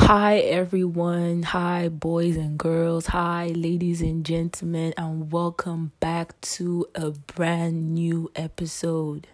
Hi, 0.00 0.38
everyone. 0.38 1.44
Hi, 1.44 1.88
boys 1.88 2.36
and 2.36 2.58
girls. 2.58 3.06
Hi, 3.06 3.48
ladies 3.54 4.00
and 4.02 4.26
gentlemen, 4.26 4.92
and 4.96 5.30
welcome 5.30 5.92
back 6.00 6.40
to 6.56 6.86
a 6.96 7.10
brand 7.12 7.94
new 7.94 8.28
episode. 8.34 9.28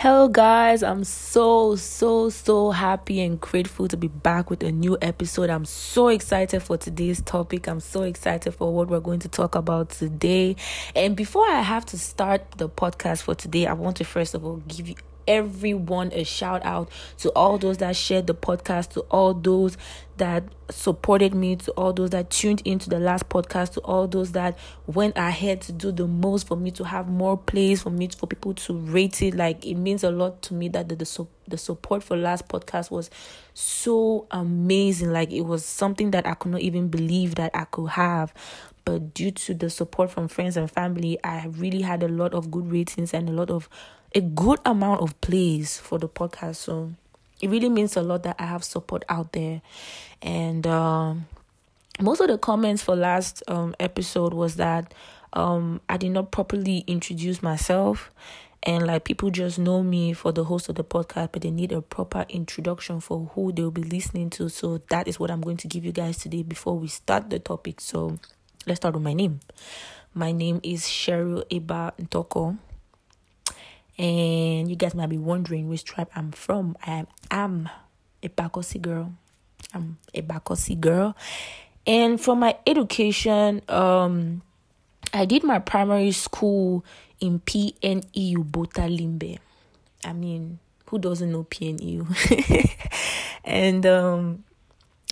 Hello, 0.00 0.28
guys. 0.28 0.82
I'm 0.82 1.04
so, 1.04 1.76
so, 1.76 2.30
so 2.30 2.70
happy 2.70 3.20
and 3.20 3.38
grateful 3.38 3.86
to 3.86 3.98
be 3.98 4.08
back 4.08 4.48
with 4.48 4.62
a 4.62 4.72
new 4.72 4.96
episode. 5.02 5.50
I'm 5.50 5.66
so 5.66 6.08
excited 6.08 6.62
for 6.62 6.78
today's 6.78 7.20
topic. 7.20 7.68
I'm 7.68 7.80
so 7.80 8.04
excited 8.04 8.54
for 8.54 8.72
what 8.74 8.88
we're 8.88 9.00
going 9.00 9.18
to 9.20 9.28
talk 9.28 9.54
about 9.54 9.90
today. 9.90 10.56
And 10.96 11.14
before 11.14 11.46
I 11.50 11.60
have 11.60 11.84
to 11.84 11.98
start 11.98 12.52
the 12.52 12.66
podcast 12.66 13.24
for 13.24 13.34
today, 13.34 13.66
I 13.66 13.74
want 13.74 13.98
to 13.98 14.04
first 14.04 14.34
of 14.34 14.42
all 14.42 14.62
give 14.68 14.88
you 14.88 14.94
everyone 15.30 16.12
a 16.12 16.24
shout 16.24 16.64
out 16.64 16.90
to 17.18 17.30
all 17.30 17.56
those 17.56 17.78
that 17.78 17.94
shared 17.94 18.26
the 18.26 18.34
podcast, 18.34 18.90
to 18.90 19.00
all 19.02 19.32
those 19.32 19.76
that 20.16 20.42
supported 20.68 21.34
me, 21.34 21.56
to 21.56 21.70
all 21.72 21.92
those 21.92 22.10
that 22.10 22.30
tuned 22.30 22.60
into 22.64 22.90
the 22.90 22.98
last 22.98 23.28
podcast, 23.28 23.72
to 23.72 23.80
all 23.80 24.08
those 24.08 24.32
that 24.32 24.58
went 24.86 25.16
ahead 25.16 25.60
to 25.62 25.72
do 25.72 25.92
the 25.92 26.06
most 26.06 26.48
for 26.48 26.56
me 26.56 26.70
to 26.72 26.84
have 26.84 27.08
more 27.08 27.38
plays, 27.38 27.82
for 27.82 27.90
me 27.90 28.08
for 28.08 28.26
people 28.26 28.52
to 28.52 28.74
rate 28.74 29.22
it. 29.22 29.34
Like 29.34 29.64
it 29.64 29.76
means 29.76 30.02
a 30.02 30.10
lot 30.10 30.42
to 30.42 30.54
me 30.54 30.68
that 30.68 30.88
the 30.88 30.96
the, 30.96 31.26
the 31.46 31.56
support 31.56 32.02
for 32.02 32.16
last 32.16 32.48
podcast 32.48 32.90
was 32.90 33.08
so 33.54 34.26
amazing. 34.32 35.12
Like 35.12 35.30
it 35.30 35.42
was 35.42 35.64
something 35.64 36.10
that 36.10 36.26
I 36.26 36.34
could 36.34 36.50
not 36.52 36.60
even 36.60 36.88
believe 36.88 37.36
that 37.36 37.52
I 37.54 37.64
could 37.64 37.90
have 37.90 38.34
but 38.84 39.14
due 39.14 39.30
to 39.30 39.54
the 39.54 39.70
support 39.70 40.10
from 40.10 40.28
friends 40.28 40.56
and 40.56 40.70
family, 40.70 41.18
I 41.22 41.46
really 41.46 41.82
had 41.82 42.02
a 42.02 42.08
lot 42.08 42.34
of 42.34 42.50
good 42.50 42.70
ratings 42.70 43.14
and 43.14 43.28
a 43.28 43.32
lot 43.32 43.50
of 43.50 43.68
a 44.14 44.20
good 44.20 44.58
amount 44.64 45.00
of 45.00 45.20
plays 45.20 45.78
for 45.78 45.98
the 45.98 46.08
podcast. 46.08 46.56
So 46.56 46.92
it 47.40 47.48
really 47.48 47.68
means 47.68 47.96
a 47.96 48.02
lot 48.02 48.22
that 48.24 48.36
I 48.38 48.46
have 48.46 48.64
support 48.64 49.04
out 49.08 49.32
there. 49.32 49.62
And 50.22 50.66
um, 50.66 51.26
most 52.00 52.20
of 52.20 52.28
the 52.28 52.38
comments 52.38 52.82
for 52.82 52.96
last 52.96 53.42
um, 53.48 53.74
episode 53.78 54.34
was 54.34 54.56
that 54.56 54.92
um, 55.32 55.80
I 55.88 55.96
did 55.96 56.10
not 56.10 56.30
properly 56.30 56.78
introduce 56.86 57.42
myself. 57.42 58.10
And 58.62 58.86
like 58.86 59.04
people 59.04 59.30
just 59.30 59.58
know 59.58 59.82
me 59.82 60.12
for 60.12 60.32
the 60.32 60.44
host 60.44 60.68
of 60.68 60.74
the 60.74 60.84
podcast, 60.84 61.30
but 61.32 61.40
they 61.42 61.50
need 61.50 61.72
a 61.72 61.80
proper 61.80 62.26
introduction 62.28 63.00
for 63.00 63.30
who 63.34 63.52
they'll 63.52 63.70
be 63.70 63.82
listening 63.82 64.28
to. 64.30 64.50
So 64.50 64.82
that 64.90 65.08
is 65.08 65.18
what 65.18 65.30
I'm 65.30 65.40
going 65.40 65.56
to 65.58 65.68
give 65.68 65.84
you 65.84 65.92
guys 65.92 66.18
today 66.18 66.42
before 66.42 66.78
we 66.78 66.88
start 66.88 67.30
the 67.30 67.38
topic. 67.38 67.80
So 67.80 68.18
let's 68.66 68.80
start 68.80 68.94
with 68.94 69.02
my 69.02 69.14
name. 69.14 69.40
My 70.12 70.32
name 70.32 70.60
is 70.62 70.82
Cheryl 70.82 71.48
Iba 71.48 71.92
Ntoko. 71.96 72.58
And 74.00 74.70
you 74.70 74.76
guys 74.76 74.94
might 74.94 75.10
be 75.10 75.18
wondering 75.18 75.68
which 75.68 75.84
tribe 75.84 76.08
I'm 76.16 76.32
from. 76.32 76.74
I 76.86 77.04
am 77.30 77.68
a 78.22 78.30
Bakosi 78.30 78.80
girl. 78.80 79.12
I'm 79.74 79.98
a 80.14 80.22
Bakosi 80.22 80.80
girl. 80.80 81.14
And 81.86 82.18
for 82.18 82.34
my 82.34 82.56
education, 82.66 83.60
um, 83.68 84.40
I 85.12 85.26
did 85.26 85.44
my 85.44 85.58
primary 85.58 86.12
school 86.12 86.82
in 87.20 87.40
PNEU 87.40 88.36
Botalimbe. 88.50 89.38
I 90.02 90.14
mean, 90.14 90.60
who 90.86 90.98
doesn't 90.98 91.30
know 91.30 91.44
PNEU? 91.44 92.06
and 93.44 93.84
um, 93.84 94.44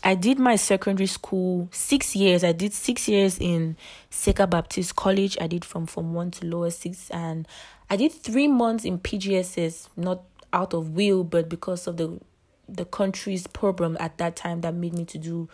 I 0.02 0.14
did 0.14 0.38
my 0.38 0.56
secondary 0.56 1.08
school 1.08 1.68
six 1.72 2.16
years. 2.16 2.42
I 2.42 2.52
did 2.52 2.72
six 2.72 3.06
years 3.06 3.36
in 3.38 3.76
Saker 4.08 4.46
Baptist 4.46 4.96
College. 4.96 5.36
I 5.40 5.46
did 5.46 5.62
from 5.62 5.84
from 5.84 6.14
one 6.14 6.30
to 6.32 6.46
lower 6.46 6.70
six, 6.70 7.10
and 7.10 7.46
I 7.90 7.96
did 7.96 8.12
three 8.12 8.48
months 8.48 8.84
in 8.84 8.98
PGSS, 8.98 9.88
not 9.96 10.22
out 10.52 10.74
of 10.74 10.90
will, 10.90 11.24
but 11.24 11.48
because 11.48 11.86
of 11.86 11.96
the 11.96 12.20
the 12.68 12.84
country's 12.84 13.46
problem 13.46 13.96
at 13.98 14.18
that 14.18 14.36
time 14.36 14.60
that 14.60 14.74
made 14.74 14.92
me 14.92 15.02
to 15.06 15.16
do 15.16 15.48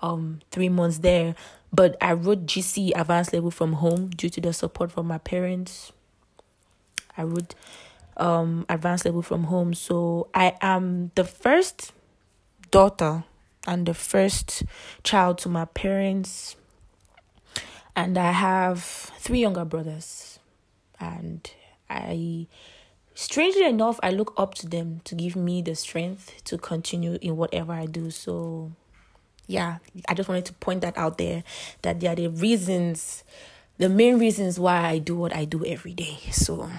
um 0.00 0.40
three 0.50 0.68
months 0.68 0.98
there. 0.98 1.34
But 1.72 1.96
I 2.00 2.12
wrote 2.12 2.46
GC 2.46 2.92
advanced 2.94 3.32
level 3.32 3.50
from 3.50 3.74
home 3.74 4.10
due 4.10 4.28
to 4.30 4.40
the 4.40 4.52
support 4.52 4.92
from 4.92 5.06
my 5.06 5.18
parents. 5.18 5.92
I 7.16 7.24
wrote 7.24 7.54
um 8.16 8.66
advanced 8.68 9.04
level 9.04 9.22
from 9.22 9.44
home. 9.44 9.74
So 9.74 10.28
I 10.32 10.56
am 10.60 11.10
the 11.16 11.24
first 11.24 11.92
daughter 12.70 13.24
and 13.66 13.86
the 13.86 13.94
first 13.94 14.62
child 15.02 15.38
to 15.38 15.48
my 15.48 15.64
parents. 15.64 16.56
And 17.96 18.16
I 18.16 18.30
have 18.30 18.82
three 19.18 19.40
younger 19.40 19.64
brothers. 19.64 20.38
And 20.98 21.50
I, 21.90 22.46
strangely 23.14 23.64
enough, 23.64 23.98
I 24.02 24.10
look 24.10 24.32
up 24.36 24.54
to 24.56 24.68
them 24.68 25.00
to 25.04 25.14
give 25.14 25.36
me 25.36 25.60
the 25.60 25.74
strength 25.74 26.42
to 26.44 26.56
continue 26.56 27.18
in 27.20 27.36
whatever 27.36 27.72
I 27.72 27.86
do. 27.86 28.10
So, 28.10 28.72
yeah, 29.46 29.78
I 30.08 30.14
just 30.14 30.28
wanted 30.28 30.44
to 30.46 30.52
point 30.54 30.80
that 30.82 30.96
out 30.96 31.18
there 31.18 31.42
that 31.82 32.00
there 32.00 32.12
are 32.12 32.16
the 32.16 32.28
reasons, 32.28 33.24
the 33.78 33.88
main 33.88 34.18
reasons 34.18 34.58
why 34.58 34.86
I 34.86 34.98
do 34.98 35.16
what 35.16 35.34
I 35.34 35.44
do 35.44 35.66
every 35.66 35.92
day. 35.92 36.18
So, 36.30 36.70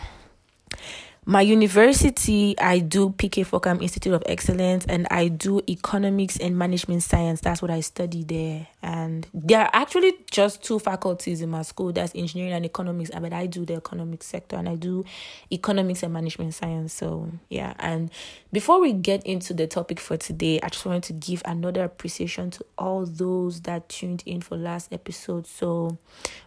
my 1.27 1.41
university, 1.41 2.57
I 2.57 2.79
do 2.79 3.11
PK 3.11 3.45
Fokam 3.45 3.79
Institute 3.79 4.11
of 4.11 4.23
Excellence 4.25 4.85
and 4.89 5.07
I 5.11 5.27
do 5.27 5.61
economics 5.69 6.37
and 6.37 6.57
management 6.57 7.03
science. 7.03 7.41
That's 7.41 7.61
what 7.61 7.69
I 7.69 7.81
study 7.81 8.23
there. 8.23 8.65
And 8.81 9.27
there 9.31 9.59
are 9.59 9.69
actually 9.71 10.13
just 10.31 10.63
two 10.63 10.79
faculties 10.79 11.43
in 11.43 11.51
my 11.51 11.61
school 11.61 11.93
that's 11.93 12.15
engineering 12.15 12.53
and 12.53 12.65
economics. 12.65 13.11
Uh, 13.13 13.19
but 13.19 13.33
I 13.33 13.45
do 13.45 13.65
the 13.65 13.75
economics 13.75 14.25
sector 14.25 14.55
and 14.55 14.67
I 14.67 14.73
do 14.73 15.05
economics 15.51 16.01
and 16.01 16.11
management 16.11 16.55
science. 16.55 16.91
So, 16.91 17.29
yeah. 17.49 17.75
And 17.77 18.09
before 18.51 18.81
we 18.81 18.91
get 18.91 19.23
into 19.23 19.53
the 19.53 19.67
topic 19.67 19.99
for 19.99 20.17
today, 20.17 20.59
I 20.63 20.69
just 20.69 20.87
wanted 20.87 21.03
to 21.03 21.13
give 21.13 21.43
another 21.45 21.83
appreciation 21.83 22.49
to 22.49 22.65
all 22.79 23.05
those 23.05 23.61
that 23.61 23.89
tuned 23.89 24.23
in 24.25 24.41
for 24.41 24.57
last 24.57 24.91
episode. 24.91 25.45
So, 25.45 25.99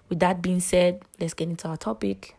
with 0.09 0.19
that 0.19 0.43
being 0.43 0.59
said, 0.59 1.03
let's 1.21 1.33
get 1.33 1.49
into 1.49 1.69
our 1.69 1.77
topic. 1.77 2.35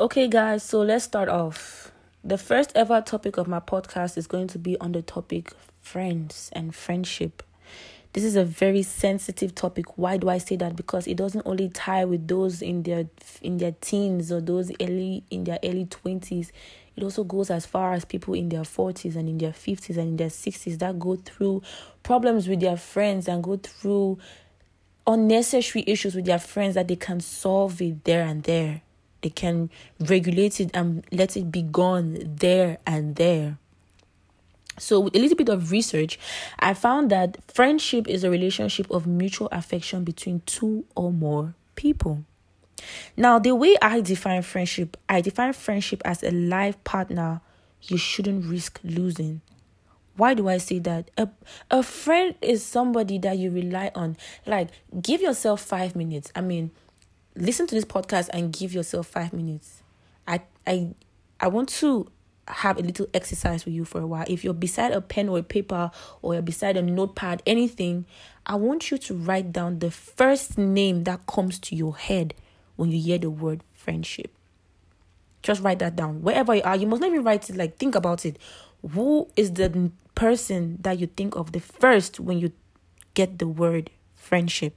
Okay, 0.00 0.28
guys, 0.28 0.62
so 0.62 0.82
let's 0.82 1.06
start 1.06 1.28
off. 1.28 1.90
The 2.22 2.38
first 2.38 2.70
ever 2.76 3.00
topic 3.00 3.36
of 3.36 3.48
my 3.48 3.58
podcast 3.58 4.16
is 4.16 4.28
going 4.28 4.46
to 4.46 4.56
be 4.56 4.78
on 4.78 4.92
the 4.92 5.02
topic 5.02 5.52
friends 5.80 6.50
and 6.52 6.72
friendship. 6.72 7.42
This 8.12 8.22
is 8.22 8.36
a 8.36 8.44
very 8.44 8.84
sensitive 8.84 9.56
topic. 9.56 9.98
Why 9.98 10.16
do 10.16 10.28
I 10.28 10.38
say 10.38 10.54
that? 10.54 10.76
Because 10.76 11.08
it 11.08 11.16
doesn't 11.16 11.42
only 11.44 11.68
tie 11.70 12.04
with 12.04 12.28
those 12.28 12.62
in 12.62 12.84
their 12.84 13.08
in 13.42 13.58
their 13.58 13.72
teens 13.80 14.30
or 14.30 14.40
those 14.40 14.70
early 14.80 15.24
in 15.32 15.42
their 15.42 15.58
early 15.64 15.86
20s. 15.86 16.52
It 16.94 17.02
also 17.02 17.24
goes 17.24 17.50
as 17.50 17.66
far 17.66 17.92
as 17.92 18.04
people 18.04 18.34
in 18.34 18.50
their 18.50 18.62
40s 18.62 19.16
and 19.16 19.28
in 19.28 19.38
their 19.38 19.50
50s 19.50 19.96
and 19.96 20.10
in 20.10 20.16
their 20.16 20.28
60s 20.28 20.78
that 20.78 21.00
go 21.00 21.16
through 21.16 21.62
problems 22.04 22.46
with 22.46 22.60
their 22.60 22.76
friends 22.76 23.26
and 23.26 23.42
go 23.42 23.56
through 23.56 24.18
unnecessary 25.08 25.82
issues 25.88 26.14
with 26.14 26.26
their 26.26 26.38
friends 26.38 26.76
that 26.76 26.86
they 26.86 26.94
can 26.94 27.18
solve 27.18 27.82
it 27.82 28.04
there 28.04 28.22
and 28.22 28.44
there 28.44 28.82
they 29.22 29.30
can 29.30 29.70
regulate 30.00 30.60
it 30.60 30.70
and 30.74 31.04
let 31.10 31.36
it 31.36 31.50
be 31.50 31.62
gone 31.62 32.18
there 32.36 32.78
and 32.86 33.16
there. 33.16 33.58
So, 34.78 35.00
with 35.00 35.16
a 35.16 35.18
little 35.18 35.36
bit 35.36 35.48
of 35.48 35.72
research, 35.72 36.18
I 36.58 36.74
found 36.74 37.10
that 37.10 37.38
friendship 37.52 38.06
is 38.06 38.22
a 38.22 38.30
relationship 38.30 38.88
of 38.90 39.06
mutual 39.06 39.48
affection 39.50 40.04
between 40.04 40.42
two 40.46 40.84
or 40.94 41.12
more 41.12 41.54
people. 41.74 42.24
Now, 43.16 43.40
the 43.40 43.54
way 43.54 43.76
I 43.82 44.00
define 44.00 44.42
friendship, 44.42 44.96
I 45.08 45.20
define 45.20 45.52
friendship 45.52 46.00
as 46.04 46.22
a 46.22 46.30
life 46.30 46.82
partner 46.84 47.40
you 47.82 47.96
shouldn't 47.96 48.46
risk 48.46 48.80
losing. 48.84 49.40
Why 50.16 50.34
do 50.34 50.48
I 50.48 50.58
say 50.58 50.80
that? 50.80 51.10
A, 51.16 51.28
a 51.70 51.82
friend 51.82 52.34
is 52.42 52.64
somebody 52.64 53.18
that 53.18 53.38
you 53.38 53.50
rely 53.50 53.92
on. 53.94 54.16
Like, 54.46 54.68
give 55.00 55.20
yourself 55.20 55.60
five 55.60 55.94
minutes. 55.94 56.32
I 56.34 56.40
mean, 56.40 56.72
listen 57.34 57.66
to 57.66 57.74
this 57.74 57.84
podcast 57.84 58.28
and 58.32 58.52
give 58.52 58.72
yourself 58.72 59.06
five 59.06 59.32
minutes. 59.32 59.82
I 60.26 60.42
I 60.66 60.94
I 61.40 61.48
want 61.48 61.68
to 61.80 62.10
have 62.48 62.78
a 62.78 62.82
little 62.82 63.06
exercise 63.12 63.64
with 63.64 63.74
you 63.74 63.84
for 63.84 64.00
a 64.00 64.06
while. 64.06 64.24
If 64.28 64.42
you're 64.42 64.54
beside 64.54 64.92
a 64.92 65.00
pen 65.00 65.28
or 65.28 65.38
a 65.38 65.42
paper 65.42 65.90
or 66.22 66.34
you're 66.34 66.42
beside 66.42 66.76
a 66.76 66.82
notepad, 66.82 67.42
anything, 67.46 68.06
I 68.46 68.56
want 68.56 68.90
you 68.90 68.98
to 68.98 69.14
write 69.14 69.52
down 69.52 69.80
the 69.80 69.90
first 69.90 70.56
name 70.56 71.04
that 71.04 71.26
comes 71.26 71.58
to 71.60 71.76
your 71.76 71.96
head 71.96 72.34
when 72.76 72.90
you 72.90 73.00
hear 73.00 73.18
the 73.18 73.30
word 73.30 73.62
friendship. 73.74 74.30
Just 75.42 75.62
write 75.62 75.78
that 75.80 75.96
down. 75.96 76.22
Wherever 76.22 76.54
you 76.54 76.62
are, 76.62 76.76
you 76.76 76.86
must 76.86 77.00
not 77.00 77.10
even 77.10 77.24
write 77.24 77.48
it 77.48 77.56
like 77.56 77.76
think 77.76 77.94
about 77.94 78.24
it. 78.24 78.38
Who 78.92 79.28
is 79.36 79.52
the 79.52 79.90
person 80.14 80.78
that 80.80 80.98
you 80.98 81.06
think 81.06 81.36
of 81.36 81.52
the 81.52 81.60
first 81.60 82.18
when 82.18 82.38
you 82.38 82.52
get 83.14 83.38
the 83.38 83.46
word 83.46 83.90
friendship? 84.14 84.74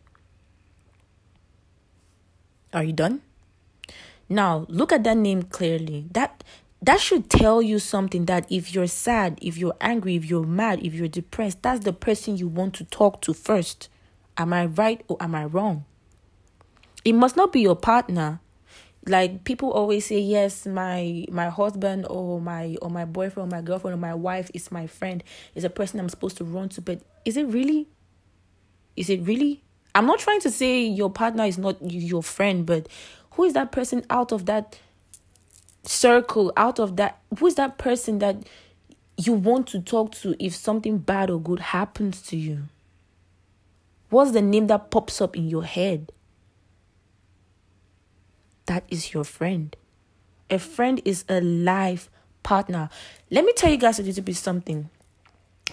Are 2.73 2.83
you 2.83 2.93
done? 2.93 3.21
Now, 4.29 4.65
look 4.69 4.93
at 4.93 5.03
that 5.03 5.17
name 5.17 5.43
clearly. 5.43 6.07
That 6.11 6.43
that 6.81 6.99
should 6.99 7.29
tell 7.29 7.61
you 7.61 7.77
something 7.77 8.25
that 8.25 8.51
if 8.51 8.73
you're 8.73 8.87
sad, 8.87 9.37
if 9.41 9.57
you're 9.57 9.75
angry, 9.81 10.15
if 10.15 10.25
you're 10.25 10.45
mad, 10.45 10.79
if 10.81 10.93
you're 10.93 11.07
depressed, 11.07 11.61
that's 11.61 11.83
the 11.83 11.93
person 11.93 12.37
you 12.37 12.47
want 12.47 12.73
to 12.75 12.85
talk 12.85 13.21
to 13.21 13.33
first. 13.33 13.89
Am 14.37 14.51
I 14.53 14.65
right 14.65 15.03
or 15.07 15.17
am 15.19 15.35
I 15.35 15.45
wrong? 15.45 15.85
It 17.03 17.13
must 17.13 17.35
not 17.35 17.51
be 17.51 17.61
your 17.61 17.75
partner. 17.75 18.39
Like 19.05 19.43
people 19.43 19.71
always 19.71 20.05
say, 20.05 20.19
yes, 20.19 20.65
my 20.65 21.25
my 21.29 21.49
husband 21.49 22.05
or 22.09 22.39
my 22.39 22.77
or 22.81 22.89
my 22.89 23.05
boyfriend 23.05 23.51
or 23.51 23.55
my 23.55 23.61
girlfriend 23.61 23.95
or 23.95 23.99
my 23.99 24.13
wife 24.13 24.49
is 24.53 24.71
my 24.71 24.87
friend, 24.87 25.23
is 25.55 25.63
a 25.63 25.69
person 25.69 25.99
I'm 25.99 26.09
supposed 26.09 26.37
to 26.37 26.43
run 26.43 26.69
to. 26.69 26.81
But 26.81 27.01
is 27.25 27.35
it 27.37 27.47
really? 27.47 27.89
Is 28.95 29.09
it 29.09 29.21
really? 29.21 29.63
I'm 29.93 30.05
not 30.05 30.19
trying 30.19 30.41
to 30.41 30.51
say 30.51 30.81
your 30.81 31.09
partner 31.09 31.45
is 31.45 31.57
not 31.57 31.77
your 31.81 32.23
friend, 32.23 32.65
but 32.65 32.87
who 33.31 33.43
is 33.43 33.53
that 33.53 33.71
person 33.71 34.05
out 34.09 34.31
of 34.31 34.45
that 34.45 34.79
circle, 35.83 36.53
out 36.55 36.79
of 36.79 36.95
that? 36.97 37.19
Who 37.39 37.47
is 37.47 37.55
that 37.55 37.77
person 37.77 38.19
that 38.19 38.37
you 39.17 39.33
want 39.33 39.67
to 39.67 39.81
talk 39.81 40.13
to 40.15 40.35
if 40.43 40.55
something 40.55 40.97
bad 40.97 41.29
or 41.29 41.39
good 41.39 41.59
happens 41.59 42.21
to 42.23 42.37
you? 42.37 42.63
What's 44.09 44.31
the 44.31 44.41
name 44.41 44.67
that 44.67 44.91
pops 44.91 45.21
up 45.21 45.35
in 45.37 45.47
your 45.47 45.63
head? 45.63 46.11
That 48.65 48.83
is 48.89 49.13
your 49.13 49.23
friend. 49.23 49.75
A 50.49 50.59
friend 50.59 51.01
is 51.05 51.25
a 51.29 51.41
life 51.41 52.09
partner. 52.43 52.89
Let 53.29 53.45
me 53.45 53.53
tell 53.53 53.71
you 53.71 53.77
guys 53.77 53.99
a 53.99 54.03
little 54.03 54.23
bit 54.23 54.35
something 54.35 54.89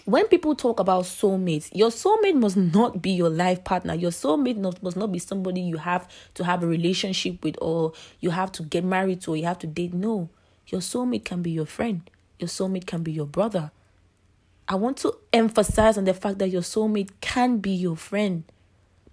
when 0.04 0.26
people 0.28 0.54
talk 0.54 0.80
about 0.80 1.04
soulmates, 1.04 1.70
your 1.72 1.90
soulmate 1.90 2.34
must 2.34 2.56
not 2.56 3.00
be 3.00 3.10
your 3.10 3.30
life 3.30 3.64
partner. 3.64 3.94
Your 3.94 4.10
soulmate 4.10 4.56
not, 4.56 4.82
must 4.82 4.96
not 4.96 5.12
be 5.12 5.18
somebody 5.18 5.60
you 5.60 5.76
have 5.78 6.08
to 6.34 6.44
have 6.44 6.62
a 6.62 6.66
relationship 6.66 7.42
with 7.42 7.56
or 7.60 7.92
you 8.20 8.30
have 8.30 8.52
to 8.52 8.62
get 8.62 8.84
married 8.84 9.20
to 9.22 9.32
or 9.32 9.36
you 9.36 9.44
have 9.44 9.58
to 9.60 9.66
date. 9.66 9.94
No, 9.94 10.28
your 10.66 10.80
soulmate 10.80 11.24
can 11.24 11.42
be 11.42 11.50
your 11.50 11.66
friend. 11.66 12.08
Your 12.38 12.48
soulmate 12.48 12.86
can 12.86 13.02
be 13.02 13.12
your 13.12 13.26
brother. 13.26 13.70
I 14.68 14.74
want 14.74 14.98
to 14.98 15.16
emphasize 15.32 15.96
on 15.96 16.04
the 16.04 16.14
fact 16.14 16.38
that 16.38 16.48
your 16.48 16.62
soulmate 16.62 17.10
can 17.20 17.58
be 17.58 17.70
your 17.70 17.96
friend. 17.96 18.44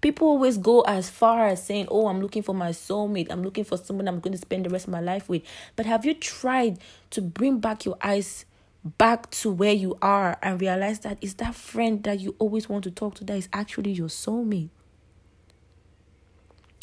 People 0.02 0.28
always 0.28 0.58
go 0.58 0.82
as 0.82 1.08
far 1.08 1.48
as 1.48 1.64
saying, 1.64 1.88
Oh, 1.90 2.08
I'm 2.08 2.20
looking 2.20 2.42
for 2.42 2.54
my 2.54 2.70
soulmate. 2.70 3.28
I'm 3.30 3.42
looking 3.42 3.64
for 3.64 3.78
someone 3.78 4.06
I'm 4.06 4.20
going 4.20 4.34
to 4.34 4.38
spend 4.38 4.66
the 4.66 4.70
rest 4.70 4.86
of 4.86 4.92
my 4.92 5.00
life 5.00 5.28
with. 5.28 5.42
But 5.74 5.86
have 5.86 6.04
you 6.04 6.12
tried 6.12 6.78
to 7.10 7.22
bring 7.22 7.58
back 7.60 7.84
your 7.84 7.96
eyes? 8.02 8.44
Back 8.86 9.30
to 9.30 9.50
where 9.50 9.72
you 9.72 9.98
are 10.00 10.38
and 10.42 10.60
realize 10.60 11.00
that 11.00 11.18
it's 11.20 11.34
that 11.34 11.54
friend 11.54 12.02
that 12.04 12.20
you 12.20 12.34
always 12.38 12.68
want 12.68 12.84
to 12.84 12.90
talk 12.90 13.14
to 13.16 13.24
that 13.24 13.36
is 13.36 13.48
actually 13.52 13.92
your 13.92 14.08
soulmate. 14.08 14.68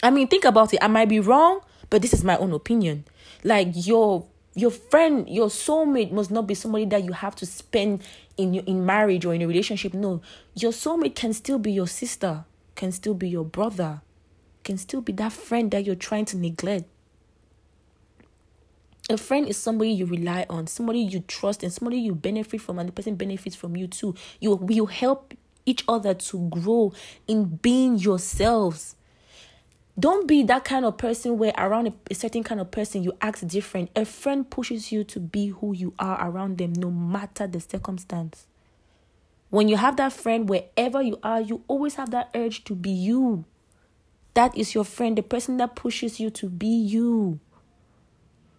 I 0.01 0.09
mean, 0.09 0.27
think 0.27 0.45
about 0.45 0.73
it. 0.73 0.79
I 0.81 0.87
might 0.87 1.09
be 1.09 1.19
wrong, 1.19 1.61
but 1.89 2.01
this 2.01 2.13
is 2.13 2.23
my 2.23 2.37
own 2.37 2.51
opinion. 2.51 3.05
Like 3.43 3.69
your 3.73 4.25
your 4.55 4.69
friend, 4.69 5.27
your 5.27 5.47
soulmate 5.47 6.11
must 6.11 6.29
not 6.29 6.45
be 6.45 6.53
somebody 6.53 6.85
that 6.85 7.03
you 7.03 7.13
have 7.13 7.35
to 7.37 7.45
spend 7.45 8.03
in 8.37 8.53
your, 8.53 8.63
in 8.65 8.85
marriage 8.85 9.25
or 9.25 9.33
in 9.33 9.41
a 9.41 9.47
relationship. 9.47 9.93
No, 9.93 10.21
your 10.53 10.71
soulmate 10.71 11.15
can 11.15 11.33
still 11.33 11.57
be 11.57 11.71
your 11.71 11.87
sister, 11.87 12.45
can 12.75 12.91
still 12.91 13.15
be 13.15 13.29
your 13.29 13.45
brother, 13.45 14.01
can 14.63 14.77
still 14.77 15.01
be 15.01 15.11
that 15.13 15.33
friend 15.33 15.71
that 15.71 15.85
you're 15.85 15.95
trying 15.95 16.25
to 16.25 16.37
neglect. 16.37 16.85
A 19.09 19.17
friend 19.17 19.47
is 19.47 19.57
somebody 19.57 19.91
you 19.91 20.05
rely 20.05 20.45
on, 20.49 20.67
somebody 20.67 20.99
you 20.99 21.19
trust, 21.21 21.61
and 21.61 21.73
somebody 21.73 21.97
you 21.97 22.15
benefit 22.15 22.61
from, 22.61 22.79
and 22.79 22.87
the 22.87 22.93
person 22.93 23.15
benefits 23.15 23.55
from 23.55 23.75
you 23.75 23.87
too. 23.87 24.15
You 24.39 24.55
will 24.55 24.85
help 24.85 25.33
each 25.65 25.83
other 25.87 26.13
to 26.13 26.49
grow 26.49 26.93
in 27.27 27.57
being 27.57 27.97
yourselves. 27.97 28.95
Don't 29.99 30.27
be 30.27 30.41
that 30.43 30.65
kind 30.65 30.85
of 30.85 30.97
person 30.97 31.37
where 31.37 31.53
around 31.57 31.87
a, 31.87 31.93
a, 32.09 32.15
certain 32.15 32.43
kind 32.43 32.59
of 32.59 32.71
person 32.71 33.03
you 33.03 33.13
act 33.21 33.47
different. 33.47 33.91
A 33.95 34.05
friend 34.05 34.49
pushes 34.49 34.91
you 34.91 35.03
to 35.03 35.19
be 35.19 35.47
who 35.47 35.73
you 35.73 35.93
are 35.99 36.27
around 36.27 36.57
them, 36.57 36.73
no 36.73 36.89
matter 36.89 37.45
the 37.45 37.59
circumstance. 37.59 38.47
When 39.49 39.67
you 39.67 39.77
have 39.77 39.97
that 39.97 40.13
friend, 40.13 40.49
wherever 40.49 41.01
you 41.01 41.19
are, 41.21 41.39
you 41.39 41.63
always 41.67 41.95
have 41.95 42.09
that 42.09 42.31
urge 42.33 42.63
to 42.63 42.73
be 42.73 42.89
you. 42.89 43.45
That 44.33 44.57
is 44.57 44.73
your 44.73 44.83
friend, 44.83 45.15
the 45.15 45.21
person 45.21 45.57
that 45.57 45.75
pushes 45.75 46.19
you 46.19 46.31
to 46.31 46.49
be 46.49 46.65
you. 46.65 47.39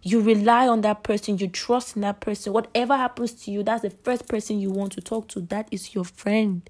You 0.07 0.21
rely 0.21 0.67
on 0.67 0.81
that 0.81 1.01
person, 1.01 1.39
you 1.39 1.47
trust 1.47 1.95
in 1.95 2.03
that 2.03 2.19
person. 2.19 2.53
Whatever 2.53 2.95
happens 2.95 3.33
to 3.33 3.51
you, 3.51 3.63
that's 3.63 3.81
the 3.81 3.89
first 3.89 4.27
person 4.27 4.59
you 4.59 4.69
want 4.69 4.91
to 4.91 5.01
talk 5.01 5.27
to. 5.29 5.41
That 5.41 5.67
is 5.71 5.95
your 5.95 6.03
friend. 6.05 6.61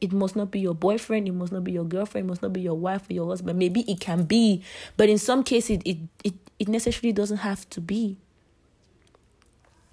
It 0.00 0.12
must 0.12 0.34
not 0.34 0.50
be 0.50 0.60
your 0.60 0.74
boyfriend, 0.74 1.28
it 1.28 1.32
must 1.32 1.52
not 1.52 1.62
be 1.62 1.72
your 1.72 1.84
girlfriend, 1.84 2.26
it 2.26 2.30
must 2.30 2.40
not 2.40 2.54
be 2.54 2.62
your 2.62 2.74
wife 2.74 3.10
or 3.10 3.12
your 3.12 3.26
husband. 3.26 3.58
Maybe 3.58 3.82
it 3.82 4.00
can 4.00 4.24
be, 4.24 4.62
but 4.96 5.10
in 5.10 5.18
some 5.18 5.42
cases, 5.44 5.80
it, 5.84 5.98
it, 6.24 6.32
it 6.58 6.68
necessarily 6.68 7.12
doesn't 7.12 7.38
have 7.38 7.68
to 7.68 7.82
be 7.82 8.16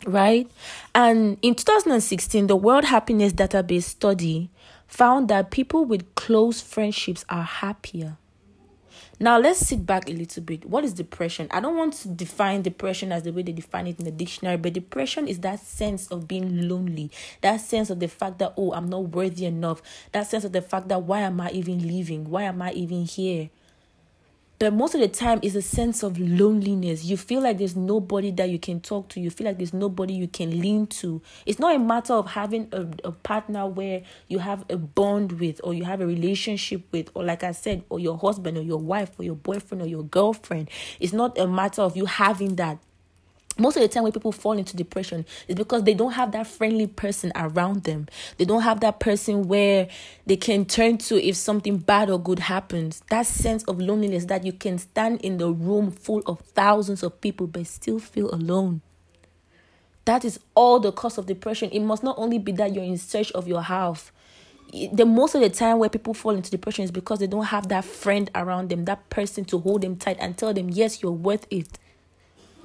right? 0.06 0.50
And 0.94 1.38
in 1.42 1.56
2016, 1.56 2.48
the 2.48 2.58
World 2.58 2.84
Happiness 2.84 3.32
Database 3.32 3.84
study 3.84 4.50
found 4.86 5.30
that 5.30 5.50
people 5.50 5.86
with 5.86 6.14
close 6.16 6.60
friendships 6.60 7.24
are 7.30 7.44
happier. 7.44 8.18
Now 9.20 9.38
let's 9.40 9.60
sit 9.60 9.86
back 9.86 10.10
a 10.10 10.14
little 10.14 10.44
bit. 10.44 10.66
What 10.66 10.84
is 10.84 10.94
depression? 10.94 11.48
I 11.52 11.60
don't 11.60 11.78
want 11.78 11.94
to 11.94 12.08
define 12.08 12.62
depression 12.62 13.12
as 13.12 13.24
the 13.24 13.32
way 13.32 13.44
they 13.44 13.52
define 13.52 13.88
it 13.88 14.00
in 14.00 14.06
the 14.06 14.12
dictionary, 14.12 14.58
but 14.58 14.74
depression 14.74 15.28
is 15.28 15.40
that 15.40 15.60
sense 15.60 16.08
of 16.08 16.28
being 16.28 16.68
lonely, 16.68 17.12
that 17.42 17.58
sense 17.58 17.90
of 17.90 18.00
the 18.00 18.08
fact 18.08 18.40
that 18.40 18.54
oh, 18.58 18.74
I'm 18.74 18.90
not 18.90 19.10
worthy 19.10 19.46
enough, 19.46 19.82
that 20.12 20.28
sense 20.28 20.44
of 20.44 20.52
the 20.52 20.62
fact 20.62 20.88
that 20.90 21.04
why 21.04 21.22
am 21.22 21.40
I 21.42 21.52
even 21.52 21.88
living? 21.88 22.30
Why 22.30 22.44
am 22.44 22.62
I 22.62 22.72
even 22.74 23.06
here? 23.06 23.50
But 24.64 24.72
most 24.72 24.96
of 24.96 25.02
the 25.02 25.10
time 25.10 25.40
it's 25.42 25.56
a 25.56 25.62
sense 25.62 26.04
of 26.04 26.18
loneliness. 26.18 27.04
You 27.04 27.18
feel 27.18 27.42
like 27.42 27.58
there's 27.58 27.76
nobody 27.76 28.32
that 28.32 28.50
you 28.50 28.58
can 28.58 28.80
talk 28.80 29.10
to. 29.10 29.20
You 29.20 29.30
feel 29.30 29.46
like 29.46 29.58
there's 29.58 29.74
nobody 29.74 30.14
you 30.14 30.30
can 30.30 30.62
lean 30.62 30.88
to. 30.88 31.22
It's 31.46 31.60
not 31.60 31.76
a 31.76 31.80
matter 31.80 32.14
of 32.14 32.28
having 32.28 32.70
a, 32.72 32.88
a 33.04 33.12
partner 33.12 33.68
where 33.68 34.04
you 34.30 34.40
have 34.40 34.64
a 34.70 34.78
bond 34.78 35.34
with 35.34 35.60
or 35.66 35.74
you 35.74 35.84
have 35.84 36.00
a 36.00 36.08
relationship 36.08 36.82
with 36.94 37.10
or 37.14 37.26
like 37.26 37.44
i 37.44 37.52
said 37.52 37.84
or 37.90 38.00
your 38.00 38.18
husband 38.18 38.58
or 38.58 38.62
your 38.62 38.78
wife 38.78 39.12
or 39.20 39.26
your 39.26 39.36
boyfriend 39.36 39.82
or 39.82 39.88
your 39.88 40.04
girlfriend. 40.04 40.70
It's 41.02 41.12
not 41.12 41.38
a 41.38 41.46
matter 41.46 41.82
of 41.82 41.98
you 41.98 42.06
having 42.06 42.56
that 42.56 42.78
most 43.58 43.76
of 43.76 43.82
the 43.82 43.88
time 43.88 44.04
when 44.04 44.12
people 44.12 44.32
fall 44.32 44.54
into 44.54 44.76
depression 44.76 45.26
is 45.48 45.56
because 45.56 45.84
they 45.84 45.94
don't 45.94 46.14
have 46.14 46.32
that 46.32 46.48
friendly 46.48 46.88
person 46.88 47.32
around 47.36 47.84
them. 47.84 48.08
They 48.38 48.46
don't 48.46 48.62
have 48.62 48.80
that 48.80 49.00
person 49.00 49.48
where 49.48 49.88
they 50.26 50.38
can 50.38 50.66
turn 50.66 50.98
to 51.00 51.22
if 51.22 51.36
something 51.36 51.78
bad 51.78 52.10
or 52.10 52.20
good 52.20 52.40
happens. 52.40 53.04
That 53.10 53.26
sense 53.26 53.64
of 53.66 53.80
loneliness 53.80 54.26
that 54.26 54.46
you 54.46 54.54
can 54.54 54.78
stand 54.78 55.22
in 55.22 55.38
the 55.38 55.52
room 55.52 55.92
full 55.92 56.22
of 56.26 56.40
thousands 56.40 57.04
of 57.04 57.22
people 57.22 57.48
but 57.48 57.68
still 57.68 58.00
feel 58.00 58.34
alone. 58.34 58.82
That 60.06 60.26
is 60.26 60.40
all 60.56 60.80
the 60.80 60.92
cause 60.92 61.18
of 61.18 61.28
depression. 61.28 61.70
It 61.72 61.80
must 61.80 62.04
not 62.04 62.18
only 62.18 62.40
be 62.40 62.52
that 62.54 62.74
you're 62.74 62.84
in 62.84 62.98
search 62.98 63.32
of 63.34 63.48
your 63.48 63.62
house 63.62 64.12
the 64.92 65.06
most 65.06 65.36
of 65.36 65.42
the 65.42 65.50
time 65.50 65.78
where 65.78 65.90
people 65.90 66.16
fall 66.16 66.32
into 66.32 66.50
depression 66.50 66.84
is 66.84 66.90
because 66.90 67.20
they 67.20 67.28
don't 67.28 67.46
have 67.46 67.68
that 67.68 67.86
friend 67.86 68.32
around 68.34 68.70
them 68.70 68.86
that 68.86 69.08
person 69.10 69.46
to 69.46 69.60
hold 69.60 69.82
them 69.84 69.96
tight 69.96 70.18
and 70.20 70.36
tell 70.36 70.52
them 70.52 70.70
yes 70.70 71.02
you're 71.02 71.12
worth 71.12 71.46
it 71.52 71.78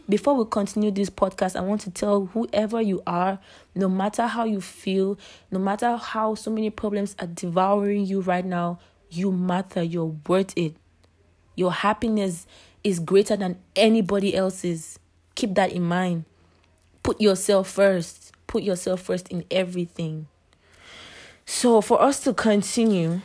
before 0.09 0.35
we 0.35 0.45
continue 0.50 0.91
this 0.91 1.11
podcast, 1.11 1.55
I 1.55 1.61
want 1.61 1.83
to 1.83 1.91
tell 1.91 2.27
whoever 2.27 2.81
you 2.81 3.03
are, 3.07 3.38
no 3.75 3.88
matter 3.88 4.27
how 4.27 4.45
you 4.45 4.61
feel, 4.61 5.19
no 5.50 5.59
matter 5.59 5.97
how 5.97 6.35
so 6.35 6.50
many 6.50 6.71
problems 6.71 7.15
are 7.19 7.27
devouring 7.27 8.07
you 8.07 8.21
right 8.21 8.45
now, 8.45 8.79
you 9.11 9.31
matter. 9.33 9.83
You're 9.83 10.17
worth 10.27 10.57
it. 10.57 10.75
Your 11.57 11.73
happiness 11.73 12.47
is 12.83 13.00
greater 13.00 13.37
than 13.37 13.59
anybody 13.77 14.35
else's. 14.35 14.99
Keep 15.35 15.55
that 15.57 15.73
in 15.73 15.83
mind. 15.83 16.25
Put 17.03 17.21
yourself 17.21 17.69
first. 17.69 18.33
Put 18.47 18.62
yourself 18.62 19.03
first 19.03 19.29
in 19.29 19.45
everything. 19.50 20.27
So, 21.45 21.81
for 21.81 22.00
us 22.03 22.21
to 22.25 22.35
continue, 22.35 23.21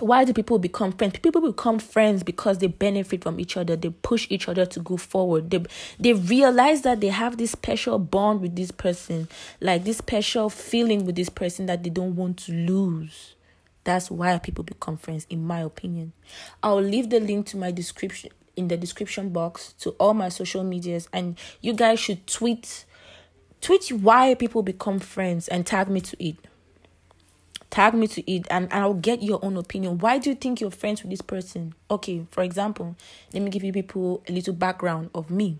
why 0.00 0.24
do 0.24 0.32
people 0.32 0.58
become 0.58 0.92
friends? 0.92 1.18
People 1.20 1.40
become 1.52 1.78
friends 1.78 2.22
because 2.22 2.58
they 2.58 2.66
benefit 2.66 3.22
from 3.22 3.38
each 3.38 3.56
other. 3.56 3.76
They 3.76 3.90
push 3.90 4.26
each 4.28 4.48
other 4.48 4.66
to 4.66 4.80
go 4.80 4.96
forward. 4.96 5.50
They 5.50 5.64
they 5.98 6.12
realize 6.12 6.82
that 6.82 7.00
they 7.00 7.08
have 7.08 7.36
this 7.36 7.52
special 7.52 7.98
bond 7.98 8.40
with 8.40 8.56
this 8.56 8.70
person, 8.70 9.28
like 9.60 9.84
this 9.84 9.98
special 9.98 10.50
feeling 10.50 11.04
with 11.04 11.14
this 11.16 11.28
person 11.28 11.66
that 11.66 11.84
they 11.84 11.90
don't 11.90 12.16
want 12.16 12.38
to 12.38 12.52
lose. 12.52 13.34
That's 13.84 14.10
why 14.10 14.38
people 14.38 14.64
become 14.64 14.96
friends, 14.96 15.26
in 15.28 15.46
my 15.46 15.60
opinion. 15.60 16.12
I'll 16.62 16.80
leave 16.80 17.10
the 17.10 17.20
link 17.20 17.46
to 17.48 17.56
my 17.56 17.70
description 17.70 18.30
in 18.56 18.68
the 18.68 18.76
description 18.76 19.30
box 19.30 19.74
to 19.80 19.90
all 19.90 20.14
my 20.14 20.28
social 20.28 20.64
medias, 20.64 21.08
and 21.12 21.38
you 21.60 21.72
guys 21.72 22.00
should 22.00 22.26
tweet 22.26 22.84
tweet 23.60 23.88
why 23.92 24.34
people 24.34 24.62
become 24.62 24.98
friends 24.98 25.48
and 25.48 25.66
tag 25.66 25.88
me 25.88 26.00
to 26.00 26.24
it 26.24 26.36
tag 27.74 27.92
me 27.92 28.06
to 28.06 28.30
it 28.30 28.46
and 28.52 28.72
I'll 28.72 28.94
get 28.94 29.20
your 29.20 29.44
own 29.44 29.56
opinion. 29.56 29.98
Why 29.98 30.18
do 30.18 30.30
you 30.30 30.36
think 30.36 30.60
you're 30.60 30.70
friends 30.70 31.02
with 31.02 31.10
this 31.10 31.20
person? 31.20 31.74
Okay, 31.90 32.24
for 32.30 32.44
example, 32.44 32.94
let 33.32 33.42
me 33.42 33.50
give 33.50 33.64
you 33.64 33.72
people 33.72 34.22
a 34.28 34.32
little 34.32 34.54
background 34.54 35.10
of 35.12 35.28
me. 35.28 35.58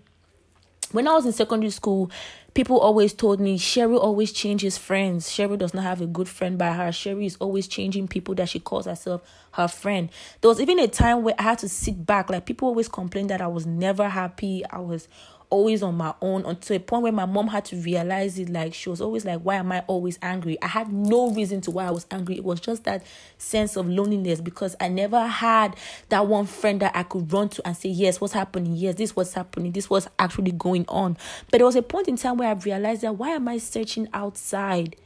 When 0.93 1.09
I 1.09 1.13
was 1.13 1.25
in 1.25 1.33
secondary 1.33 1.71
school, 1.71 2.09
people 2.53 2.79
always 2.79 3.11
told 3.11 3.41
me 3.41 3.57
Sherry 3.57 3.97
always 3.97 4.31
changes 4.31 4.77
friends. 4.77 5.29
Sherry 5.29 5.57
does 5.57 5.73
not 5.73 5.83
have 5.83 5.99
a 5.99 6.05
good 6.05 6.29
friend 6.29 6.57
by 6.57 6.71
her. 6.71 6.89
Sherry 6.93 7.25
is 7.25 7.35
always 7.35 7.67
changing 7.67 8.07
people 8.07 8.33
that 8.35 8.47
she 8.47 8.61
calls 8.61 8.85
herself 8.85 9.21
her 9.51 9.67
friend. 9.67 10.09
There 10.39 10.47
was 10.47 10.61
even 10.61 10.79
a 10.79 10.87
time 10.87 11.21
where 11.21 11.35
I 11.37 11.43
had 11.43 11.59
to 11.59 11.69
sit 11.69 12.05
back. 12.05 12.29
Like 12.29 12.45
people 12.45 12.69
always 12.69 12.87
complained 12.87 13.29
that 13.29 13.41
I 13.41 13.47
was 13.47 13.65
never 13.65 14.07
happy. 14.07 14.63
I 14.69 14.79
was 14.79 15.09
always 15.55 15.81
on 15.81 15.95
my 15.95 16.13
own 16.21 16.45
until 16.45 16.75
a 16.75 16.79
point 16.79 17.03
where 17.03 17.11
my 17.11 17.25
mom 17.25 17.47
had 17.47 17.63
to 17.65 17.77
realize 17.77 18.37
it. 18.37 18.49
Like 18.49 18.73
she 18.73 18.89
was 18.89 18.99
always 18.99 19.23
like, 19.23 19.39
Why 19.39 19.55
am 19.55 19.71
I 19.71 19.79
always 19.87 20.19
angry? 20.21 20.61
I 20.61 20.67
had 20.67 20.91
no 20.91 21.31
reason 21.31 21.61
to 21.61 21.71
why 21.71 21.85
I 21.85 21.91
was 21.91 22.05
angry. 22.11 22.35
It 22.35 22.43
was 22.43 22.59
just 22.59 22.83
that 22.83 23.05
sense 23.37 23.77
of 23.77 23.87
loneliness 23.87 24.41
because 24.41 24.75
I 24.79 24.89
never 24.89 25.25
had 25.25 25.75
that 26.09 26.27
one 26.27 26.45
friend 26.45 26.81
that 26.81 26.95
I 26.95 27.03
could 27.03 27.31
run 27.31 27.49
to 27.49 27.65
and 27.65 27.75
say, 27.75 27.89
Yes, 27.89 28.19
what's 28.19 28.33
happening? 28.33 28.75
Yes, 28.75 28.95
this 28.95 29.15
was 29.15 29.33
happening. 29.33 29.71
This 29.71 29.89
was 29.89 30.09
actually 30.19 30.51
going 30.51 30.85
on. 30.89 31.17
But 31.49 31.59
there 31.59 31.65
was 31.65 31.77
a 31.77 31.81
point 31.81 32.09
in 32.09 32.17
time 32.17 32.37
where 32.37 32.49
I 32.49 32.53
realized 32.53 33.01
that 33.01 33.15
why 33.15 33.29
am 33.29 33.47
I 33.47 33.57
searching 33.57 34.09
outside 34.13 34.97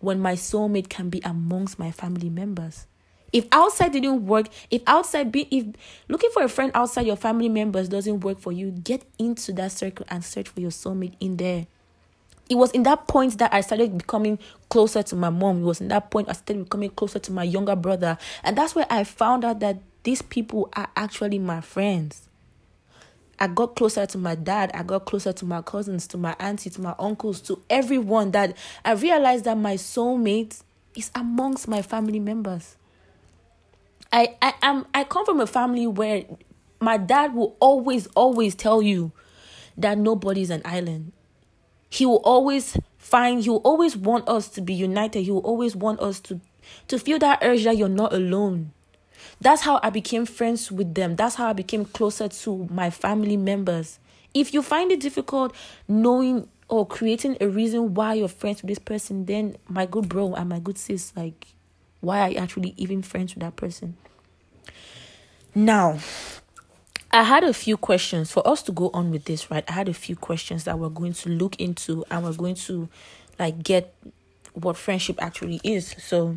when 0.00 0.20
my 0.20 0.34
soulmate 0.34 0.90
can 0.90 1.08
be 1.08 1.22
amongst 1.24 1.78
my 1.78 1.90
family 1.90 2.28
members? 2.28 2.86
If 3.32 3.46
outside 3.52 3.92
didn't 3.92 4.26
work, 4.26 4.48
if 4.70 4.82
outside 4.86 5.32
be 5.32 5.48
if 5.50 5.66
looking 6.08 6.30
for 6.30 6.42
a 6.42 6.48
friend 6.48 6.70
outside 6.74 7.06
your 7.06 7.16
family 7.16 7.48
members 7.48 7.88
doesn't 7.88 8.20
work 8.20 8.38
for 8.38 8.52
you, 8.52 8.70
get 8.70 9.04
into 9.18 9.52
that 9.54 9.72
circle 9.72 10.06
and 10.08 10.24
search 10.24 10.48
for 10.48 10.60
your 10.60 10.70
soulmate 10.70 11.14
in 11.20 11.36
there. 11.36 11.66
It 12.48 12.54
was 12.54 12.70
in 12.70 12.84
that 12.84 13.08
point 13.08 13.38
that 13.38 13.52
I 13.52 13.60
started 13.60 13.98
becoming 13.98 14.38
closer 14.68 15.02
to 15.02 15.16
my 15.16 15.30
mom. 15.30 15.62
It 15.62 15.64
was 15.64 15.80
in 15.80 15.88
that 15.88 16.10
point 16.10 16.28
I 16.28 16.32
started 16.32 16.64
becoming 16.64 16.90
closer 16.90 17.18
to 17.18 17.32
my 17.32 17.42
younger 17.42 17.74
brother. 17.74 18.18
And 18.44 18.56
that's 18.56 18.74
where 18.74 18.86
I 18.88 19.02
found 19.02 19.44
out 19.44 19.58
that 19.60 19.78
these 20.04 20.22
people 20.22 20.68
are 20.74 20.88
actually 20.94 21.40
my 21.40 21.60
friends. 21.60 22.28
I 23.38 23.48
got 23.48 23.74
closer 23.74 24.06
to 24.06 24.18
my 24.18 24.36
dad. 24.36 24.70
I 24.72 24.84
got 24.84 25.04
closer 25.04 25.32
to 25.32 25.44
my 25.44 25.60
cousins, 25.60 26.06
to 26.08 26.16
my 26.16 26.36
auntie, 26.38 26.70
to 26.70 26.80
my 26.80 26.94
uncles, 26.98 27.40
to 27.42 27.60
everyone 27.68 28.30
that 28.30 28.56
I 28.84 28.92
realized 28.92 29.44
that 29.44 29.58
my 29.58 29.74
soulmate 29.74 30.62
is 30.94 31.10
amongst 31.14 31.66
my 31.66 31.82
family 31.82 32.20
members. 32.20 32.76
I 34.16 34.34
I 34.40 34.54
am 34.62 34.86
I 34.94 35.04
come 35.04 35.26
from 35.26 35.40
a 35.40 35.46
family 35.46 35.86
where 35.86 36.24
my 36.80 36.96
dad 36.96 37.34
will 37.34 37.54
always 37.60 38.06
always 38.16 38.54
tell 38.54 38.80
you 38.80 39.12
that 39.76 39.98
nobody's 39.98 40.48
an 40.48 40.62
island. 40.64 41.12
He 41.90 42.06
will 42.06 42.22
always 42.24 42.78
find 42.96 43.42
he 43.42 43.50
will 43.50 43.58
always 43.58 43.94
want 43.94 44.26
us 44.26 44.48
to 44.50 44.62
be 44.62 44.72
united. 44.72 45.20
He 45.20 45.30
will 45.30 45.40
always 45.40 45.76
want 45.76 46.00
us 46.00 46.18
to 46.20 46.40
to 46.88 46.98
feel 46.98 47.18
that 47.18 47.40
urge 47.42 47.64
that 47.64 47.76
you're 47.76 47.90
not 47.90 48.14
alone. 48.14 48.72
That's 49.38 49.60
how 49.62 49.80
I 49.82 49.90
became 49.90 50.24
friends 50.24 50.72
with 50.72 50.94
them. 50.94 51.16
That's 51.16 51.34
how 51.34 51.48
I 51.48 51.52
became 51.52 51.84
closer 51.84 52.28
to 52.28 52.68
my 52.70 52.88
family 52.88 53.36
members. 53.36 53.98
If 54.32 54.54
you 54.54 54.62
find 54.62 54.90
it 54.90 55.00
difficult 55.00 55.54
knowing 55.88 56.48
or 56.68 56.86
creating 56.86 57.36
a 57.42 57.48
reason 57.48 57.92
why 57.92 58.14
you're 58.14 58.28
friends 58.28 58.62
with 58.62 58.70
this 58.70 58.78
person, 58.78 59.26
then 59.26 59.56
my 59.68 59.84
good 59.84 60.08
bro 60.08 60.34
and 60.34 60.48
my 60.48 60.58
good 60.58 60.78
sis, 60.78 61.12
like, 61.14 61.46
why 62.06 62.20
are 62.20 62.30
you 62.30 62.36
actually 62.36 62.72
even 62.76 63.02
friends 63.02 63.34
with 63.34 63.42
that 63.42 63.56
person? 63.56 63.96
Now, 65.54 65.98
I 67.10 67.24
had 67.24 67.42
a 67.44 67.52
few 67.52 67.76
questions 67.76 68.30
for 68.30 68.46
us 68.46 68.62
to 68.62 68.72
go 68.72 68.90
on 68.94 69.10
with 69.10 69.24
this, 69.24 69.50
right? 69.50 69.64
I 69.68 69.72
had 69.72 69.88
a 69.88 69.94
few 69.94 70.14
questions 70.14 70.64
that 70.64 70.78
we're 70.78 70.88
going 70.88 71.14
to 71.14 71.28
look 71.28 71.58
into 71.60 72.04
and 72.10 72.24
we're 72.24 72.32
going 72.32 72.54
to 72.54 72.88
like 73.38 73.62
get 73.62 73.94
what 74.52 74.76
friendship 74.76 75.20
actually 75.20 75.60
is. 75.64 75.96
So, 75.98 76.36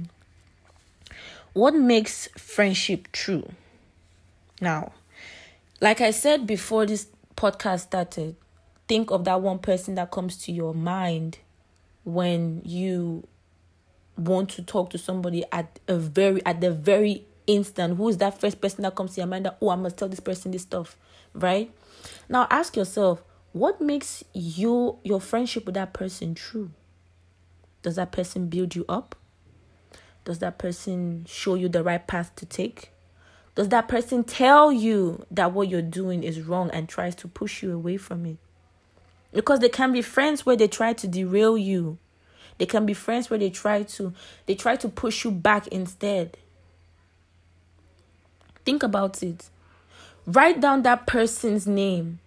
what 1.54 1.76
makes 1.76 2.28
friendship 2.38 3.08
true? 3.12 3.48
Now, 4.60 4.94
like 5.82 6.02
I 6.02 6.12
said 6.12 6.48
before 6.48 6.86
this 6.86 7.08
podcast 7.38 7.82
started, 7.82 8.36
think 8.88 9.12
of 9.12 9.24
that 9.26 9.42
one 9.42 9.60
person 9.60 9.96
that 9.96 10.10
comes 10.10 10.38
to 10.46 10.52
your 10.52 10.74
mind 10.74 11.38
when 12.04 12.62
you 12.66 13.28
want 14.20 14.50
to 14.50 14.62
talk 14.62 14.90
to 14.90 14.98
somebody 14.98 15.44
at 15.52 15.80
a 15.88 15.98
very 15.98 16.46
at 16.46 16.62
the 16.62 16.72
very 16.72 17.26
instant 17.48 17.98
who 17.98 18.10
is 18.10 18.18
that 18.18 18.40
first 18.40 18.62
person 18.62 18.84
that 18.84 18.94
comes 18.96 19.16
to 19.16 19.22
your 19.22 19.28
mind 19.28 19.46
that 19.46 19.58
oh 19.62 19.70
i 19.70 19.76
must 19.76 19.98
tell 19.98 20.08
this 20.08 20.20
person 20.20 20.52
this 20.52 20.62
stuff 20.62 20.96
right? 21.34 21.72
Now 22.28 22.48
ask 22.50 22.76
yourself 22.76 23.24
what 23.52 23.82
makes 23.82 24.24
you 24.34 25.00
your 25.04 25.20
friendship 25.20 25.66
with 25.66 25.76
that 25.76 25.94
person 25.94 26.36
true? 26.36 26.72
Does 27.82 27.96
that 27.96 28.12
person 28.12 28.48
build 28.48 28.76
you 28.76 28.86
up? 28.88 29.16
Does 30.26 30.40
that 30.40 30.58
person 30.58 31.26
show 31.28 31.56
you 31.56 31.70
the 31.70 31.84
right 31.84 32.06
path 32.06 32.36
to 32.36 32.46
take? 32.46 32.92
Does 33.56 33.70
that 33.70 33.88
person 33.88 34.24
tell 34.24 34.72
you 34.72 35.26
that 35.32 35.54
what 35.54 35.68
you're 35.70 35.82
doing 35.82 36.24
is 36.24 36.42
wrong 36.42 36.70
and 36.72 36.88
tries 36.88 37.16
to 37.16 37.28
push 37.28 37.64
you 37.64 37.74
away 37.74 37.98
from 37.98 38.26
it? 38.26 38.38
Because 39.34 39.60
they 39.60 39.70
can 39.70 39.92
be 39.92 40.02
friends 40.02 40.46
where 40.46 40.56
they 40.56 40.68
try 40.68 40.94
to 40.94 41.08
derail 41.08 41.58
you 41.58 41.98
they 42.60 42.68
can 42.68 42.86
be 42.86 42.94
friends 42.94 43.30
where 43.30 43.40
they 43.40 43.50
try 43.50 43.82
to 43.82 44.14
they 44.46 44.54
try 44.54 44.76
to 44.76 44.88
push 44.88 45.24
you 45.24 45.32
back 45.32 45.68
instead 45.68 46.38
Think 48.70 48.84
about 48.84 49.24
it. 49.24 49.50
Write 50.28 50.62
down 50.62 50.84
that 50.84 51.08
person's 51.08 51.66
name 51.66 52.20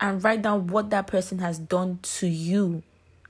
and 0.00 0.24
write 0.24 0.40
down 0.40 0.68
what 0.68 0.88
that 0.88 1.06
person 1.06 1.40
has 1.40 1.58
done 1.58 1.98
to 2.02 2.26
you 2.26 2.82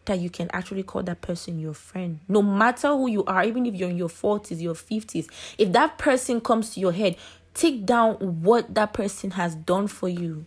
that 0.05 0.21
you 0.21 0.31
can 0.31 0.49
actually 0.53 0.85
call 0.85 1.03
that 1.03 1.21
person 1.21 1.59
your 1.59 1.75
friend. 1.75 2.21
No 2.29 2.43
matter 2.43 2.89
who 2.91 3.09
you 3.09 3.25
are, 3.25 3.43
even 3.43 3.67
if 3.67 3.75
you're 3.75 3.89
in 3.89 3.97
your 3.97 4.09
40s, 4.09 4.61
your 4.61 4.75
50s, 4.75 5.27
if 5.59 5.73
that 5.73 5.99
person 5.99 6.41
comes 6.41 6.75
to 6.75 6.81
your 6.81 6.93
head, 6.93 7.17
take 7.55 7.85
down 7.85 8.43
what 8.43 8.73
that 8.75 8.93
person 8.93 9.33
has 9.33 9.57
done 9.57 9.89
for 9.89 10.09
you, 10.09 10.45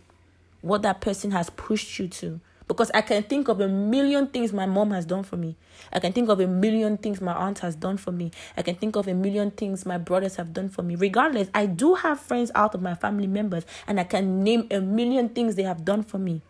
what 0.62 0.80
that 0.80 1.02
person 1.02 1.32
has 1.32 1.50
pushed 1.50 1.98
you 1.98 2.08
to 2.08 2.40
because 2.68 2.90
I 2.92 3.00
can 3.00 3.22
think 3.22 3.48
of 3.48 3.60
a 3.60 3.66
million 3.66 4.26
things 4.26 4.52
my 4.52 4.66
mom 4.66 4.90
has 4.90 5.06
done 5.06 5.24
for 5.24 5.36
me. 5.36 5.56
I 5.90 6.00
can 6.00 6.12
think 6.12 6.28
of 6.28 6.38
a 6.38 6.46
million 6.46 6.98
things 6.98 7.20
my 7.20 7.32
aunt 7.32 7.60
has 7.60 7.74
done 7.74 7.96
for 7.96 8.12
me. 8.12 8.30
I 8.58 8.62
can 8.62 8.76
think 8.76 8.94
of 8.94 9.08
a 9.08 9.14
million 9.14 9.50
things 9.50 9.86
my 9.86 9.96
brothers 9.96 10.36
have 10.36 10.52
done 10.52 10.68
for 10.68 10.82
me. 10.82 10.94
Regardless, 10.94 11.48
I 11.54 11.64
do 11.64 11.94
have 11.94 12.20
friends 12.20 12.52
out 12.54 12.74
of 12.74 12.82
my 12.82 12.94
family 12.94 13.26
members 13.26 13.64
and 13.86 13.98
I 13.98 14.04
can 14.04 14.44
name 14.44 14.68
a 14.70 14.80
million 14.80 15.30
things 15.30 15.54
they 15.54 15.62
have 15.62 15.84
done 15.84 16.02
for 16.02 16.18
me. 16.18 16.42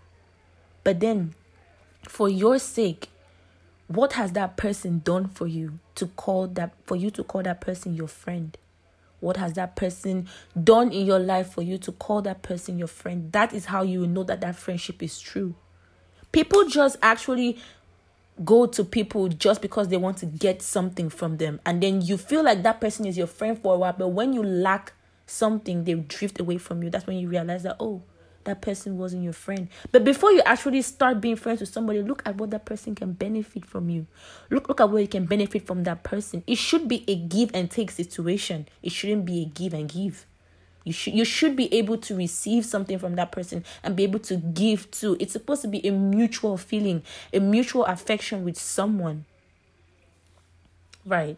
But 0.83 0.99
then, 0.99 1.35
for 2.03 2.29
your 2.29 2.59
sake, 2.59 3.11
what 3.87 4.15
has 4.15 4.33
that 4.33 4.57
person 4.57 5.01
done 5.05 5.29
for 5.29 5.47
you 5.47 5.79
to 5.95 6.07
call 6.09 6.49
that 6.49 6.73
for 6.85 6.97
you 6.97 7.11
to 7.13 7.23
call 7.23 7.43
that 7.45 7.61
person 7.61 7.95
your 7.95 8.09
friend? 8.09 8.59
What 9.21 9.37
has 9.37 9.53
that 9.55 9.77
person 9.77 10.29
done 10.63 10.93
in 10.93 11.07
your 11.07 11.19
life 11.19 11.53
for 11.53 11.63
you 11.63 11.79
to 11.79 11.93
call 11.93 12.23
that 12.23 12.43
person 12.43 12.79
your 12.79 12.89
friend? 12.89 13.31
That 13.33 13.53
is 13.53 13.67
how 13.67 13.83
you 13.83 14.01
will 14.01 14.09
know 14.09 14.25
that 14.25 14.41
that 14.41 14.57
friendship 14.57 15.03
is 15.03 15.21
true. 15.21 15.55
People 16.33 16.69
just 16.69 16.97
actually 17.03 17.59
go 18.45 18.67
to 18.67 18.85
people 18.85 19.29
just 19.29 19.63
because 19.63 19.89
they 19.89 19.97
want 19.97 20.19
to 20.19 20.27
get 20.27 20.63
something 20.63 21.09
from 21.09 21.39
them. 21.39 21.61
And 21.67 21.83
then 21.83 22.01
you 22.01 22.17
feel 22.17 22.43
like 22.43 22.63
that 22.63 22.81
person 22.81 23.07
is 23.07 23.17
your 23.17 23.27
friend 23.27 23.61
for 23.61 23.75
a 23.75 23.79
while. 23.79 23.95
But 23.97 24.09
when 24.09 24.33
you 24.33 24.43
lack 24.43 24.93
something, 25.27 25.85
they 25.85 25.95
drift 25.95 26.41
away 26.41 26.59
from 26.59 26.83
you. 26.83 26.91
That's 26.91 27.07
when 27.07 27.19
you 27.19 27.29
realize 27.29 27.63
that, 27.65 27.77
oh, 27.81 28.03
that 28.45 28.63
person 28.63 28.97
wasn't 28.97 29.25
your 29.25 29.33
friend. 29.33 29.69
But 29.93 30.05
before 30.05 30.33
you 30.33 30.41
actually 30.45 30.83
start 30.83 31.21
being 31.21 31.37
friends 31.37 31.61
with 31.61 31.69
somebody, 31.69 32.03
look 32.03 32.23
at 32.25 32.37
what 32.37 32.51
that 32.51 32.65
person 32.65 32.95
can 32.95 33.13
benefit 33.13 33.67
from 33.67 33.91
you. 33.91 34.07
Look, 34.51 34.69
look 34.69 34.81
at 34.81 34.91
what 34.91 35.03
you 35.03 35.09
can 35.09 35.27
benefit 35.27 35.67
from 35.67 35.85
that 35.85 36.03
person. 36.03 36.43
It 36.47 36.57
should 36.57 36.89
be 36.89 37.05
a 37.07 37.15
give 37.15 37.51
and 37.55 37.71
take 37.71 37.91
situation. 37.91 38.67
It 38.83 38.93
shouldn't 38.93 39.25
be 39.25 39.43
a 39.43 39.45
give 39.45 39.75
and 39.75 39.89
give. 39.89 40.25
You 40.89 40.95
should 40.95 41.13
you 41.13 41.25
should 41.27 41.55
be 41.55 41.73
able 41.75 41.99
to 41.99 42.17
receive 42.17 42.65
something 42.65 42.99
from 42.99 43.15
that 43.17 43.31
person 43.31 43.63
and 43.83 43.95
be 43.95 44.05
able 44.05 44.21
to 44.21 44.37
give 44.37 44.91
too. 44.91 45.19
It's 45.21 45.35
supposed 45.35 45.61
to 45.61 45.69
be 45.69 45.87
a 45.87 45.91
mutual 45.91 46.57
feeling, 46.57 47.03
a 47.31 47.41
mutual 47.41 47.85
affection 47.85 48.43
with 48.43 48.59
someone. 48.59 49.27
Right. 51.05 51.37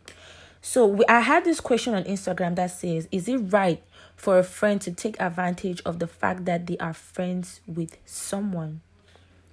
So 0.63 0.87
we, 0.87 1.05
I 1.09 1.19
had 1.19 1.45
this 1.45 1.59
question 1.59 1.95
on 1.95 2.05
Instagram 2.05 2.55
that 2.55 2.71
says, 2.71 3.09
"Is 3.11 3.29
it 3.29 3.39
right 3.39 3.83
for 4.15 4.39
a 4.39 4.45
friend 4.45 4.81
to 4.83 4.93
take 4.93 5.21
advantage 5.21 5.83
of 5.85 5.99
the 5.99 6.07
fact 6.07 6.45
that 6.45 6.69
they 6.69 6.79
are 6.79 6.95
friends 6.95 7.61
with 7.67 7.97
someone?" 8.07 8.83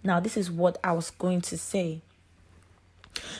Now, 0.03 0.19
this 0.19 0.37
is 0.37 0.51
what 0.51 0.77
I 0.83 0.91
was 0.91 1.09
going 1.09 1.41
to 1.41 1.57
say. 1.57 2.01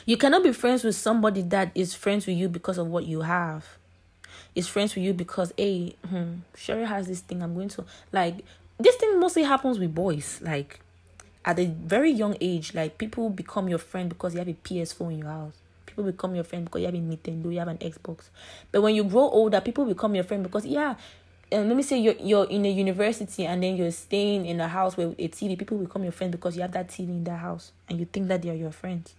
You 0.04 0.16
cannot 0.16 0.42
be 0.42 0.52
friends 0.52 0.82
with 0.82 0.96
somebody 0.96 1.42
that 1.42 1.70
is 1.76 1.94
friends 1.94 2.26
with 2.26 2.36
you 2.36 2.48
because 2.48 2.78
of 2.78 2.88
what 2.88 3.06
you 3.06 3.20
have 3.20 3.78
is 4.58 4.66
friends 4.66 4.94
with 4.96 5.04
you 5.04 5.14
because 5.14 5.52
hey, 5.56 5.94
hmm, 6.08 6.38
Sherry 6.56 6.84
has 6.84 7.06
this 7.06 7.20
thing. 7.20 7.42
I'm 7.42 7.54
going 7.54 7.68
to 7.68 7.84
like 8.10 8.44
this 8.78 8.96
thing 8.96 9.20
mostly 9.20 9.44
happens 9.44 9.78
with 9.78 9.94
boys. 9.94 10.40
Like 10.42 10.80
at 11.44 11.58
a 11.60 11.66
very 11.66 12.10
young 12.10 12.36
age, 12.40 12.74
like 12.74 12.98
people 12.98 13.30
become 13.30 13.68
your 13.68 13.78
friend 13.78 14.08
because 14.08 14.34
you 14.34 14.40
have 14.40 14.48
a 14.48 14.54
PS4 14.54 15.12
in 15.12 15.18
your 15.20 15.28
house. 15.28 15.54
People 15.86 16.04
become 16.04 16.34
your 16.34 16.44
friend 16.44 16.64
because 16.64 16.80
you 16.80 16.86
have 16.86 16.94
a 16.94 16.98
Nintendo, 16.98 17.52
you 17.52 17.58
have 17.60 17.68
an 17.68 17.78
Xbox. 17.78 18.30
But 18.72 18.82
when 18.82 18.96
you 18.96 19.04
grow 19.04 19.30
older, 19.30 19.60
people 19.60 19.84
become 19.84 20.16
your 20.16 20.24
friend 20.24 20.42
because 20.42 20.66
yeah, 20.66 20.96
and 21.52 21.68
let 21.68 21.76
me 21.76 21.84
say 21.84 21.98
you're 21.98 22.16
you're 22.20 22.46
in 22.46 22.66
a 22.66 22.70
university 22.70 23.46
and 23.46 23.62
then 23.62 23.76
you're 23.76 23.92
staying 23.92 24.44
in 24.44 24.60
a 24.60 24.66
house 24.66 24.96
where 24.96 25.06
a 25.06 25.28
TV. 25.28 25.56
People 25.56 25.78
become 25.78 26.02
your 26.02 26.12
friend 26.12 26.32
because 26.32 26.56
you 26.56 26.62
have 26.62 26.72
that 26.72 26.88
TV 26.88 27.10
in 27.10 27.24
that 27.24 27.38
house 27.38 27.70
and 27.88 28.00
you 28.00 28.06
think 28.06 28.26
that 28.26 28.42
they 28.42 28.50
are 28.50 28.54
your 28.54 28.72
friends. 28.72 29.14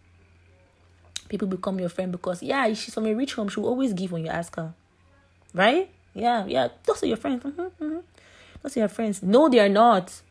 People 1.29 1.47
become 1.47 1.79
your 1.79 1.89
friend 1.89 2.11
because 2.11 2.43
yeah, 2.43 2.67
she's 2.73 2.93
from 2.93 3.05
a 3.05 3.13
rich 3.13 3.35
home. 3.35 3.47
She'll 3.47 3.65
always 3.65 3.93
give 3.93 4.11
when 4.11 4.25
you 4.25 4.29
ask 4.29 4.53
her. 4.57 4.73
Right? 5.53 5.89
Yeah, 6.13 6.45
yeah. 6.45 6.69
Those 6.85 7.03
are 7.03 7.07
your 7.07 7.17
friends. 7.17 7.43
Mm-hmm, 7.43 7.61
mm-hmm. 7.61 7.99
Those 8.61 8.77
are 8.77 8.79
your 8.81 8.89
friends. 8.89 9.23
No, 9.23 9.49
they 9.49 9.59
are 9.59 9.69
not. 9.69 10.21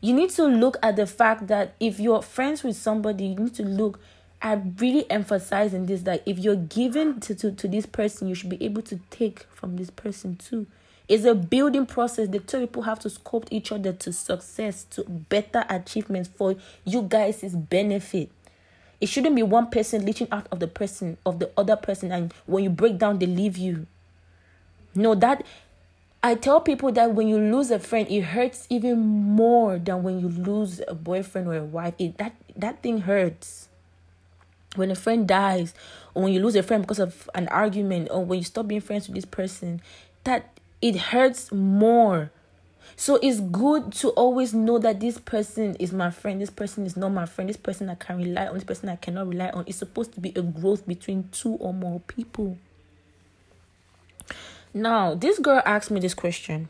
You 0.00 0.14
need 0.14 0.30
to 0.30 0.44
look 0.44 0.76
at 0.82 0.96
the 0.96 1.06
fact 1.06 1.46
that 1.48 1.74
if 1.80 1.98
you're 1.98 2.22
friends 2.22 2.62
with 2.62 2.76
somebody, 2.76 3.26
you 3.26 3.36
need 3.36 3.54
to 3.54 3.62
look 3.62 3.98
I'm 4.42 4.74
really 4.80 5.08
emphasizing 5.08 5.86
this 5.86 6.02
that 6.02 6.22
if 6.26 6.38
you're 6.38 6.56
given 6.56 7.20
to, 7.20 7.34
to, 7.36 7.52
to 7.52 7.68
this 7.68 7.86
person, 7.86 8.28
you 8.28 8.34
should 8.34 8.50
be 8.50 8.62
able 8.62 8.82
to 8.82 8.98
take 9.10 9.46
from 9.54 9.76
this 9.76 9.88
person 9.88 10.34
too. 10.36 10.66
It's 11.08 11.24
a 11.24 11.34
building 11.34 11.86
process. 11.86 12.28
The 12.28 12.40
two 12.40 12.60
people 12.60 12.82
have 12.82 12.98
to 13.00 13.08
sculpt 13.08 13.48
each 13.50 13.70
other 13.70 13.92
to 13.92 14.12
success, 14.12 14.84
to 14.90 15.04
better 15.04 15.64
achievements 15.68 16.28
for 16.34 16.56
you 16.84 17.02
guys' 17.02 17.54
benefit. 17.54 18.30
It 19.00 19.08
shouldn't 19.08 19.36
be 19.36 19.42
one 19.42 19.70
person 19.70 20.04
leeching 20.04 20.28
out 20.32 20.48
of 20.50 20.58
the 20.58 20.68
person 20.68 21.18
of 21.24 21.38
the 21.38 21.50
other 21.56 21.76
person, 21.76 22.10
and 22.10 22.32
when 22.46 22.64
you 22.64 22.70
break 22.70 22.98
down, 22.98 23.18
they 23.18 23.26
leave 23.26 23.56
you. 23.56 23.86
No, 24.94 25.14
that 25.14 25.44
I 26.22 26.34
tell 26.36 26.60
people 26.60 26.92
that 26.92 27.14
when 27.14 27.26
you 27.26 27.38
lose 27.38 27.70
a 27.70 27.78
friend, 27.78 28.06
it 28.08 28.20
hurts 28.22 28.66
even 28.70 29.00
more 29.00 29.78
than 29.78 30.02
when 30.02 30.20
you 30.20 30.28
lose 30.28 30.80
a 30.86 30.94
boyfriend 30.94 31.48
or 31.48 31.54
a 31.54 31.64
wife. 31.64 31.94
It 31.98 32.18
that 32.18 32.36
that 32.54 32.82
thing 32.82 33.02
hurts. 33.02 33.68
When 34.76 34.90
a 34.90 34.94
friend 34.94 35.28
dies, 35.28 35.74
or 36.14 36.22
when 36.22 36.32
you 36.32 36.40
lose 36.40 36.56
a 36.56 36.62
friend 36.62 36.82
because 36.82 36.98
of 36.98 37.28
an 37.34 37.48
argument, 37.48 38.08
or 38.10 38.24
when 38.24 38.38
you 38.38 38.44
stop 38.44 38.68
being 38.68 38.80
friends 38.80 39.06
with 39.08 39.16
this 39.16 39.24
person, 39.24 39.82
that 40.24 40.58
it 40.80 40.96
hurts 40.96 41.52
more. 41.52 42.30
So 42.96 43.16
it's 43.22 43.40
good 43.40 43.92
to 43.94 44.10
always 44.10 44.54
know 44.54 44.78
that 44.78 45.00
this 45.00 45.18
person 45.18 45.74
is 45.76 45.92
my 45.92 46.10
friend, 46.10 46.40
this 46.40 46.50
person 46.50 46.86
is 46.86 46.96
not 46.96 47.10
my 47.10 47.26
friend, 47.26 47.50
this 47.50 47.56
person 47.56 47.88
I 47.88 47.96
can 47.96 48.18
rely 48.18 48.46
on, 48.46 48.54
this 48.54 48.64
person 48.64 48.88
I 48.88 48.96
cannot 48.96 49.28
rely 49.28 49.50
on. 49.50 49.64
It's 49.66 49.78
supposed 49.78 50.12
to 50.14 50.20
be 50.20 50.32
a 50.36 50.42
growth 50.42 50.86
between 50.86 51.28
two 51.32 51.54
or 51.54 51.74
more 51.74 52.00
people. 52.00 52.58
Now, 54.74 55.14
this 55.14 55.38
girl 55.38 55.62
asked 55.66 55.90
me 55.90 56.00
this 56.00 56.14
question. 56.14 56.68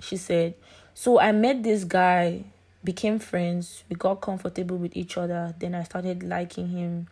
She 0.00 0.16
said, 0.16 0.54
So 0.94 1.20
I 1.20 1.30
met 1.32 1.62
this 1.62 1.84
guy, 1.84 2.44
became 2.82 3.18
friends, 3.18 3.84
we 3.88 3.96
got 3.96 4.20
comfortable 4.20 4.76
with 4.76 4.96
each 4.96 5.16
other, 5.16 5.54
then 5.58 5.74
I 5.74 5.84
started 5.84 6.22
liking 6.22 6.68
him 6.68 7.06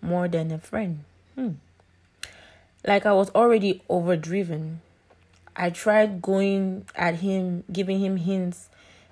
more 0.00 0.28
than 0.28 0.52
a 0.52 0.58
friend. 0.58 1.04
Hmm. 1.34 1.52
Like 2.86 3.04
I 3.04 3.12
was 3.12 3.30
already 3.30 3.82
overdriven. 3.88 4.80
I 5.56 5.70
tried 5.70 6.22
going 6.22 6.86
at 6.94 7.16
him, 7.16 7.64
giving 7.70 8.00
him 8.00 8.16
hints, 8.16 8.68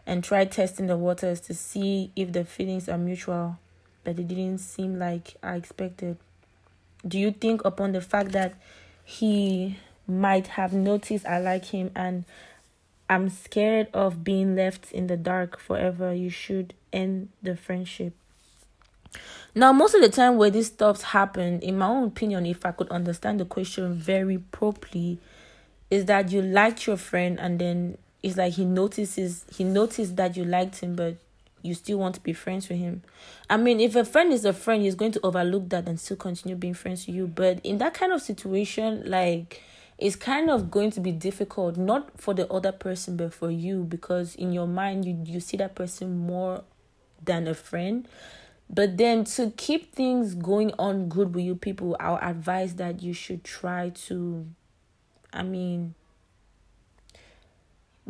and 0.06 0.24
tried 0.24 0.52
testing 0.52 0.86
the 0.86 0.96
waters 0.96 1.40
to 1.40 1.54
see 1.54 2.10
if 2.16 2.32
the 2.32 2.44
feelings 2.44 2.88
are 2.88 2.96
mutual, 2.96 3.58
but 4.04 4.18
it 4.18 4.28
didn't 4.28 4.58
seem 4.58 4.98
like 4.98 5.34
I 5.42 5.56
expected. 5.56 6.16
Do 7.06 7.18
you 7.18 7.32
think, 7.32 7.64
upon 7.64 7.92
the 7.92 8.00
fact 8.00 8.32
that 8.32 8.54
he 9.04 9.76
might 10.08 10.48
have 10.48 10.72
noticed 10.72 11.26
I 11.26 11.38
like 11.38 11.66
him 11.66 11.90
and 11.94 12.24
I'm 13.10 13.28
scared 13.28 13.88
of 13.94 14.24
being 14.24 14.54
left 14.56 14.92
in 14.92 15.06
the 15.06 15.16
dark 15.16 15.58
forever. 15.58 16.12
You 16.12 16.30
should 16.30 16.74
end 16.92 17.28
the 17.42 17.56
friendship. 17.56 18.14
Now, 19.54 19.72
most 19.72 19.94
of 19.94 20.02
the 20.02 20.08
time 20.08 20.36
where 20.36 20.50
these 20.50 20.66
stuffs 20.66 21.02
happen, 21.02 21.60
in 21.60 21.78
my 21.78 21.86
own 21.86 22.08
opinion, 22.08 22.46
if 22.46 22.66
I 22.66 22.72
could 22.72 22.88
understand 22.90 23.40
the 23.40 23.44
question 23.44 23.94
very 23.94 24.38
properly, 24.38 25.18
is 25.90 26.04
that 26.04 26.30
you 26.30 26.42
liked 26.42 26.86
your 26.86 26.98
friend 26.98 27.40
and 27.40 27.58
then 27.58 27.96
it's 28.22 28.36
like 28.36 28.54
he 28.54 28.64
notices 28.64 29.44
he 29.50 29.64
noticed 29.64 30.16
that 30.16 30.36
you 30.36 30.44
liked 30.44 30.80
him, 30.80 30.96
but 30.96 31.16
you 31.62 31.74
still 31.74 31.98
want 31.98 32.14
to 32.16 32.20
be 32.20 32.32
friends 32.32 32.68
with 32.68 32.78
him. 32.78 33.02
I 33.48 33.56
mean, 33.56 33.80
if 33.80 33.96
a 33.96 34.04
friend 34.04 34.32
is 34.32 34.44
a 34.44 34.52
friend, 34.52 34.82
he's 34.82 34.94
going 34.94 35.12
to 35.12 35.20
overlook 35.22 35.68
that 35.70 35.88
and 35.88 35.98
still 35.98 36.16
continue 36.16 36.56
being 36.56 36.74
friends 36.74 37.06
with 37.06 37.16
you. 37.16 37.26
But 37.26 37.60
in 37.64 37.78
that 37.78 37.94
kind 37.94 38.12
of 38.12 38.20
situation, 38.20 39.02
like 39.06 39.62
it's 39.98 40.16
kind 40.16 40.48
of 40.48 40.70
going 40.70 40.90
to 40.92 41.00
be 41.00 41.12
difficult 41.12 41.76
not 41.76 42.20
for 42.20 42.32
the 42.32 42.50
other 42.52 42.72
person 42.72 43.16
but 43.16 43.34
for 43.34 43.50
you 43.50 43.82
because 43.82 44.34
in 44.36 44.52
your 44.52 44.66
mind 44.66 45.04
you 45.04 45.18
you 45.24 45.40
see 45.40 45.56
that 45.56 45.74
person 45.74 46.18
more 46.18 46.62
than 47.24 47.48
a 47.48 47.54
friend. 47.54 48.06
But 48.70 48.98
then 48.98 49.24
to 49.24 49.50
keep 49.56 49.94
things 49.94 50.34
going 50.34 50.72
on 50.78 51.08
good 51.08 51.34
with 51.34 51.44
you 51.44 51.56
people 51.56 51.96
i'll 51.98 52.18
advise 52.20 52.74
that 52.74 53.02
you 53.02 53.14
should 53.14 53.42
try 53.42 53.88
to 54.06 54.46
i 55.32 55.42
mean 55.42 55.94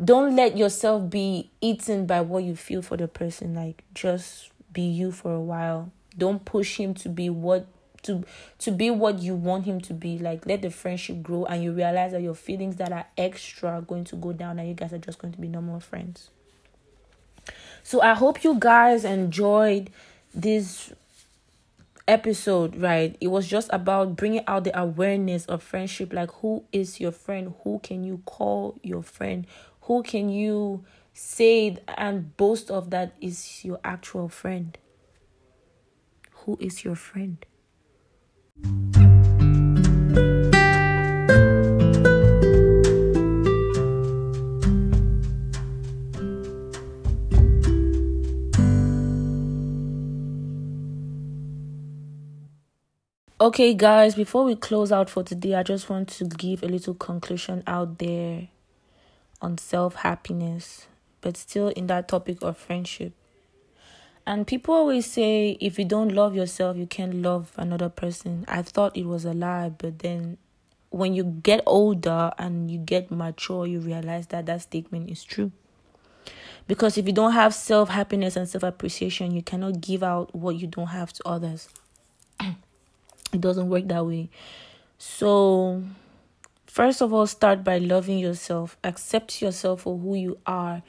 don't 0.01 0.35
let 0.35 0.57
yourself 0.57 1.09
be 1.09 1.51
eaten 1.59 2.05
by 2.05 2.21
what 2.21 2.43
you 2.43 2.55
feel 2.55 2.81
for 2.81 2.95
the 2.95 3.07
person. 3.07 3.53
Like 3.53 3.83
just 3.93 4.51
be 4.71 4.81
you 4.81 5.11
for 5.11 5.33
a 5.33 5.41
while. 5.41 5.91
Don't 6.17 6.45
push 6.45 6.77
him 6.77 6.93
to 6.95 7.09
be 7.09 7.29
what 7.29 7.67
to 8.09 8.23
to 8.57 8.71
be 8.71 8.89
what 8.89 9.19
you 9.19 9.35
want 9.35 9.65
him 9.65 9.79
to 9.81 9.93
be. 9.93 10.17
Like 10.17 10.45
let 10.45 10.63
the 10.63 10.71
friendship 10.71 11.21
grow 11.21 11.45
and 11.45 11.63
you 11.63 11.71
realize 11.71 12.11
that 12.11 12.21
your 12.21 12.33
feelings 12.33 12.77
that 12.77 12.91
are 12.91 13.05
extra 13.17 13.69
are 13.69 13.81
going 13.81 14.03
to 14.05 14.15
go 14.15 14.33
down 14.33 14.57
and 14.57 14.67
you 14.67 14.73
guys 14.73 14.91
are 14.91 14.97
just 14.97 15.19
going 15.19 15.33
to 15.33 15.39
be 15.39 15.47
normal 15.47 15.79
friends. 15.79 16.29
So 17.83 18.01
i 18.01 18.13
hope 18.13 18.43
you 18.43 18.57
guys 18.59 19.05
enjoyed 19.05 19.89
this 20.33 20.91
episode 22.07 22.75
right? 22.75 23.15
It 23.21 23.27
was 23.27 23.47
just 23.47 23.69
about 23.71 24.15
bringing 24.15 24.43
out 24.47 24.63
the 24.63 24.77
awareness 24.79 25.45
of 25.45 25.61
friendship. 25.61 26.11
Like 26.11 26.31
who 26.31 26.63
is 26.71 26.99
your 26.99 27.11
friend? 27.11 27.53
Who 27.63 27.79
can 27.79 28.03
you 28.03 28.21
call 28.25 28.79
your 28.81 29.03
friend? 29.03 29.45
Who 29.81 30.01
can 30.03 30.29
you 30.29 30.83
say 31.13 31.77
and 31.97 32.35
boast 32.37 32.71
of 32.71 32.89
that 32.89 33.13
is 33.21 33.63
your 33.63 33.79
actual 33.83 34.29
friend? 34.29 34.77
Who 36.45 36.57
is 36.59 36.83
your 36.83 36.95
friend 36.95 37.45
Okay, 53.41 53.73
guys, 53.73 54.15
before 54.15 54.43
we 54.43 54.57
close 54.57 54.91
out 54.91 55.09
for 55.09 55.23
today, 55.23 55.55
I 55.55 55.63
just 55.63 55.89
want 55.89 56.09
to 56.09 56.25
give 56.25 56.61
a 56.61 56.67
little 56.67 56.93
conclusion 56.93 57.63
out 57.65 57.97
there 57.97 58.49
on 59.41 59.57
self 59.57 59.95
happiness, 59.95 60.87
but 61.21 61.37
still 61.37 61.69
in 61.69 61.87
that 61.87 62.09
topic 62.09 62.39
of 62.41 62.57
friendship. 62.57 63.13
And 64.25 64.45
people 64.45 64.75
always 64.75 65.05
say 65.05 65.57
if 65.59 65.79
you 65.79 65.85
don't 65.85 66.09
love 66.09 66.35
yourself, 66.35 66.77
you 66.77 66.85
can't 66.85 67.15
love 67.15 67.51
another 67.57 67.89
person. 67.89 68.45
I 68.47 68.61
thought 68.61 68.95
it 68.95 69.05
was 69.05 69.25
a 69.25 69.33
lie, 69.33 69.69
but 69.69 69.99
then 69.99 70.37
when 70.91 71.13
you 71.13 71.23
get 71.23 71.63
older 71.65 72.31
and 72.37 72.69
you 72.69 72.77
get 72.77 73.11
mature, 73.11 73.65
you 73.65 73.79
realize 73.79 74.27
that 74.27 74.45
that 74.47 74.61
statement 74.61 75.09
is 75.09 75.23
true. 75.23 75.51
Because 76.67 76.97
if 76.97 77.07
you 77.07 77.13
don't 77.13 77.31
have 77.31 77.55
self 77.55 77.89
happiness 77.89 78.35
and 78.35 78.47
self 78.47 78.63
appreciation, 78.63 79.31
you 79.31 79.41
cannot 79.41 79.81
give 79.81 80.03
out 80.03 80.35
what 80.35 80.55
you 80.55 80.67
don't 80.67 80.87
have 80.87 81.11
to 81.13 81.27
others. 81.27 81.69
it 82.39 83.41
doesn't 83.41 83.69
work 83.69 83.87
that 83.87 84.05
way. 84.05 84.29
So, 84.99 85.81
first 86.67 87.01
of 87.01 87.13
all, 87.13 87.25
start 87.25 87.63
by 87.63 87.79
loving 87.79 88.19
yourself, 88.19 88.77
accept 88.83 89.41
yourself 89.41 89.81
for 89.81 89.97
who 89.97 90.15
you 90.15 90.37
are 90.45 90.83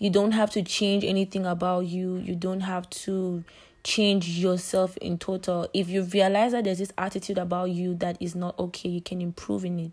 you 0.00 0.08
don't 0.08 0.32
have 0.32 0.50
to 0.52 0.62
change 0.62 1.04
anything 1.04 1.44
about 1.44 1.80
you. 1.80 2.16
You 2.16 2.34
don't 2.34 2.60
have 2.60 2.88
to 2.90 3.44
change 3.84 4.30
yourself 4.30 4.96
in 4.96 5.18
total. 5.18 5.68
If 5.74 5.90
you 5.90 6.04
realize 6.04 6.52
that 6.52 6.64
there's 6.64 6.78
this 6.78 6.92
attitude 6.96 7.36
about 7.36 7.70
you 7.70 7.94
that 7.96 8.16
is 8.18 8.34
not 8.34 8.58
okay, 8.58 8.88
you 8.88 9.02
can 9.02 9.20
improve 9.20 9.62
in 9.62 9.78
it. 9.78 9.92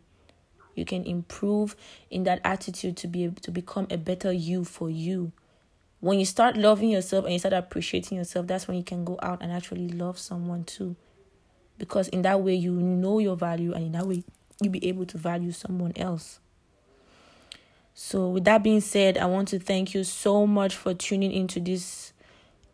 You 0.76 0.86
can 0.86 1.04
improve 1.04 1.76
in 2.10 2.24
that 2.24 2.40
attitude 2.46 2.96
to 2.98 3.08
be 3.08 3.26
able 3.26 3.42
to 3.42 3.52
become 3.52 3.86
a 3.92 3.98
better 3.98 4.32
you 4.32 4.64
for 4.64 4.90
you. 4.90 5.34
When 6.00 6.20
you 6.20 6.26
start 6.26 6.56
loving 6.56 6.90
yourself 6.90 7.26
and 7.26 7.34
you 7.34 7.40
start 7.40 7.54
appreciating 7.54 8.18
yourself, 8.18 8.48
that's 8.48 8.66
when 8.66 8.78
you 8.78 8.84
can 8.84 9.04
go 9.04 9.20
out 9.22 9.42
and 9.42 9.52
actually 9.52 9.90
love 9.90 10.18
someone 10.18 10.64
too. 10.64 10.96
Because 11.78 12.08
in 12.08 12.22
that 12.22 12.42
way 12.42 12.56
you 12.56 12.72
know 12.72 13.20
your 13.20 13.36
value 13.36 13.74
and 13.74 13.84
in 13.84 13.92
that 13.92 14.08
way 14.08 14.24
you'll 14.62 14.72
be 14.72 14.88
able 14.88 15.06
to 15.08 15.18
value 15.18 15.52
someone 15.52 15.92
else. 15.98 16.40
So, 18.00 18.30
with 18.30 18.44
that 18.44 18.62
being 18.62 18.82
said, 18.82 19.18
I 19.18 19.26
want 19.26 19.48
to 19.48 19.60
thank 19.60 19.96
you 19.96 20.04
so 20.04 20.46
much 20.46 20.76
for 20.76 20.94
tuning 20.94 21.32
into 21.32 21.60
this 21.60 22.14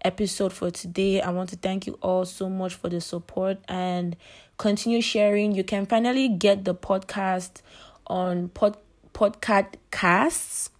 episode 0.03 0.51
for 0.51 0.69
today. 0.69 1.21
I 1.21 1.29
want 1.29 1.49
to 1.51 1.55
thank 1.55 1.87
you 1.87 1.97
all 2.01 2.25
so 2.25 2.49
much 2.49 2.73
for 2.73 2.89
the 2.89 2.99
support 2.99 3.57
and 3.69 4.17
continue 4.57 4.99
sharing. 4.99 5.53
You 5.55 5.63
can 5.63 5.85
finally 5.85 6.27
get 6.27 6.65
the 6.65 6.75
podcast 6.75 7.61
on 8.05 8.49
pod 8.49 8.75
podcast 9.13 9.75
casts 9.91 10.71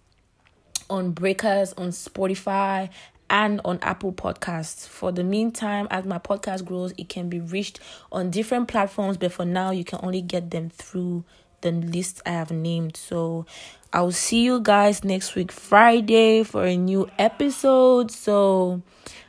on 0.90 1.12
breakers 1.12 1.72
on 1.78 1.88
Spotify 1.88 2.90
and 3.30 3.62
on 3.64 3.78
Apple 3.80 4.12
Podcasts. 4.12 4.86
For 4.86 5.10
the 5.10 5.24
meantime, 5.24 5.88
as 5.90 6.04
my 6.04 6.18
podcast 6.18 6.66
grows, 6.66 6.92
it 6.98 7.08
can 7.08 7.30
be 7.30 7.40
reached 7.40 7.80
on 8.12 8.30
different 8.30 8.68
platforms, 8.68 9.16
but 9.16 9.32
for 9.32 9.46
now, 9.46 9.70
you 9.70 9.84
can 9.84 10.00
only 10.02 10.20
get 10.20 10.50
them 10.50 10.68
through 10.68 11.24
the 11.64 11.72
list 11.72 12.22
I 12.24 12.30
have 12.30 12.52
named. 12.52 12.96
So 12.96 13.46
I'll 13.92 14.12
see 14.12 14.44
you 14.44 14.60
guys 14.60 15.02
next 15.02 15.34
week, 15.34 15.50
Friday, 15.50 16.44
for 16.44 16.64
a 16.64 16.76
new 16.76 17.08
episode. 17.18 18.12
So 18.12 18.82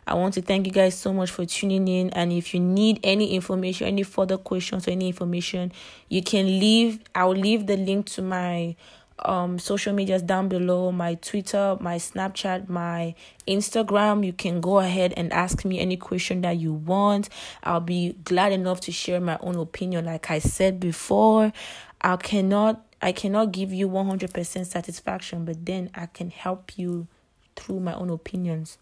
I 0.06 0.13
want 0.13 0.36
to 0.36 0.41
thank 0.41 0.67
you 0.67 0.71
guys 0.71 0.95
so 0.95 1.12
much 1.12 1.32
for 1.32 1.45
tuning 1.45 1.88
in. 1.88 2.12
And 2.12 2.32
if 2.32 2.54
you 2.54 2.60
need 2.60 3.00
any 3.04 3.34
information, 3.34 3.88
any 3.88 4.04
further 4.04 4.38
questions 4.38 4.88
or 4.88 4.91
any 4.91 5.08
information, 5.08 5.71
you 6.10 6.21
can 6.21 6.45
leave. 6.45 7.00
I'll 7.15 7.32
leave 7.32 7.65
the 7.65 7.78
link 7.78 8.06
to 8.08 8.21
my 8.21 8.76
um 9.19 9.58
social 9.58 9.93
medias 9.93 10.21
down 10.21 10.50
below 10.50 10.91
my 10.91 11.13
twitter 11.15 11.78
my 11.80 11.95
snapchat 11.95 12.67
my 12.67 13.15
instagram 13.48 14.26
you 14.26 14.34
can 14.34 14.60
go 14.60 14.80
ahead 14.80 15.13
and 15.15 15.32
ask 15.32 15.63
me 15.63 15.80
any 15.80 15.95
question 15.95 16.41
that 16.41 16.58
you 16.58 16.74
want 16.74 17.30
i'll 17.63 17.80
be 17.80 18.13
glad 18.26 18.52
enough 18.52 18.82
to 18.82 18.91
share 18.91 19.21
my 19.21 19.38
own 19.39 19.56
opinion 19.56 20.04
like 20.04 20.30
i 20.30 20.38
said 20.38 20.82
before 20.82 21.54
I 22.01 22.17
cannot 22.17 22.86
I 23.01 23.12
cannot 23.12 23.51
give 23.51 23.71
you 23.71 23.88
100% 23.88 24.65
satisfaction, 24.65 25.45
but 25.45 25.65
then 25.65 25.91
I 25.93 26.08
can 26.08 26.31
help 26.31 26.77
you 26.77 27.08
through 27.55 27.81
my 27.81 27.93
own 27.93 28.10
opinions. 28.10 28.77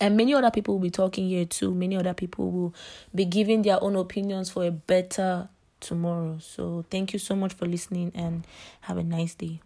And 0.00 0.16
many 0.16 0.34
other 0.34 0.50
people 0.50 0.74
will 0.74 0.82
be 0.82 0.90
talking 0.90 1.28
here 1.28 1.44
too. 1.44 1.74
Many 1.74 1.96
other 1.96 2.14
people 2.14 2.50
will 2.50 2.74
be 3.14 3.24
giving 3.24 3.62
their 3.62 3.82
own 3.82 3.96
opinions 3.96 4.50
for 4.50 4.64
a 4.64 4.70
better 4.70 5.48
tomorrow. 5.80 6.38
So, 6.40 6.84
thank 6.90 7.12
you 7.12 7.18
so 7.18 7.34
much 7.34 7.52
for 7.52 7.66
listening 7.66 8.12
and 8.14 8.46
have 8.82 8.96
a 8.98 9.02
nice 9.02 9.34
day. 9.34 9.60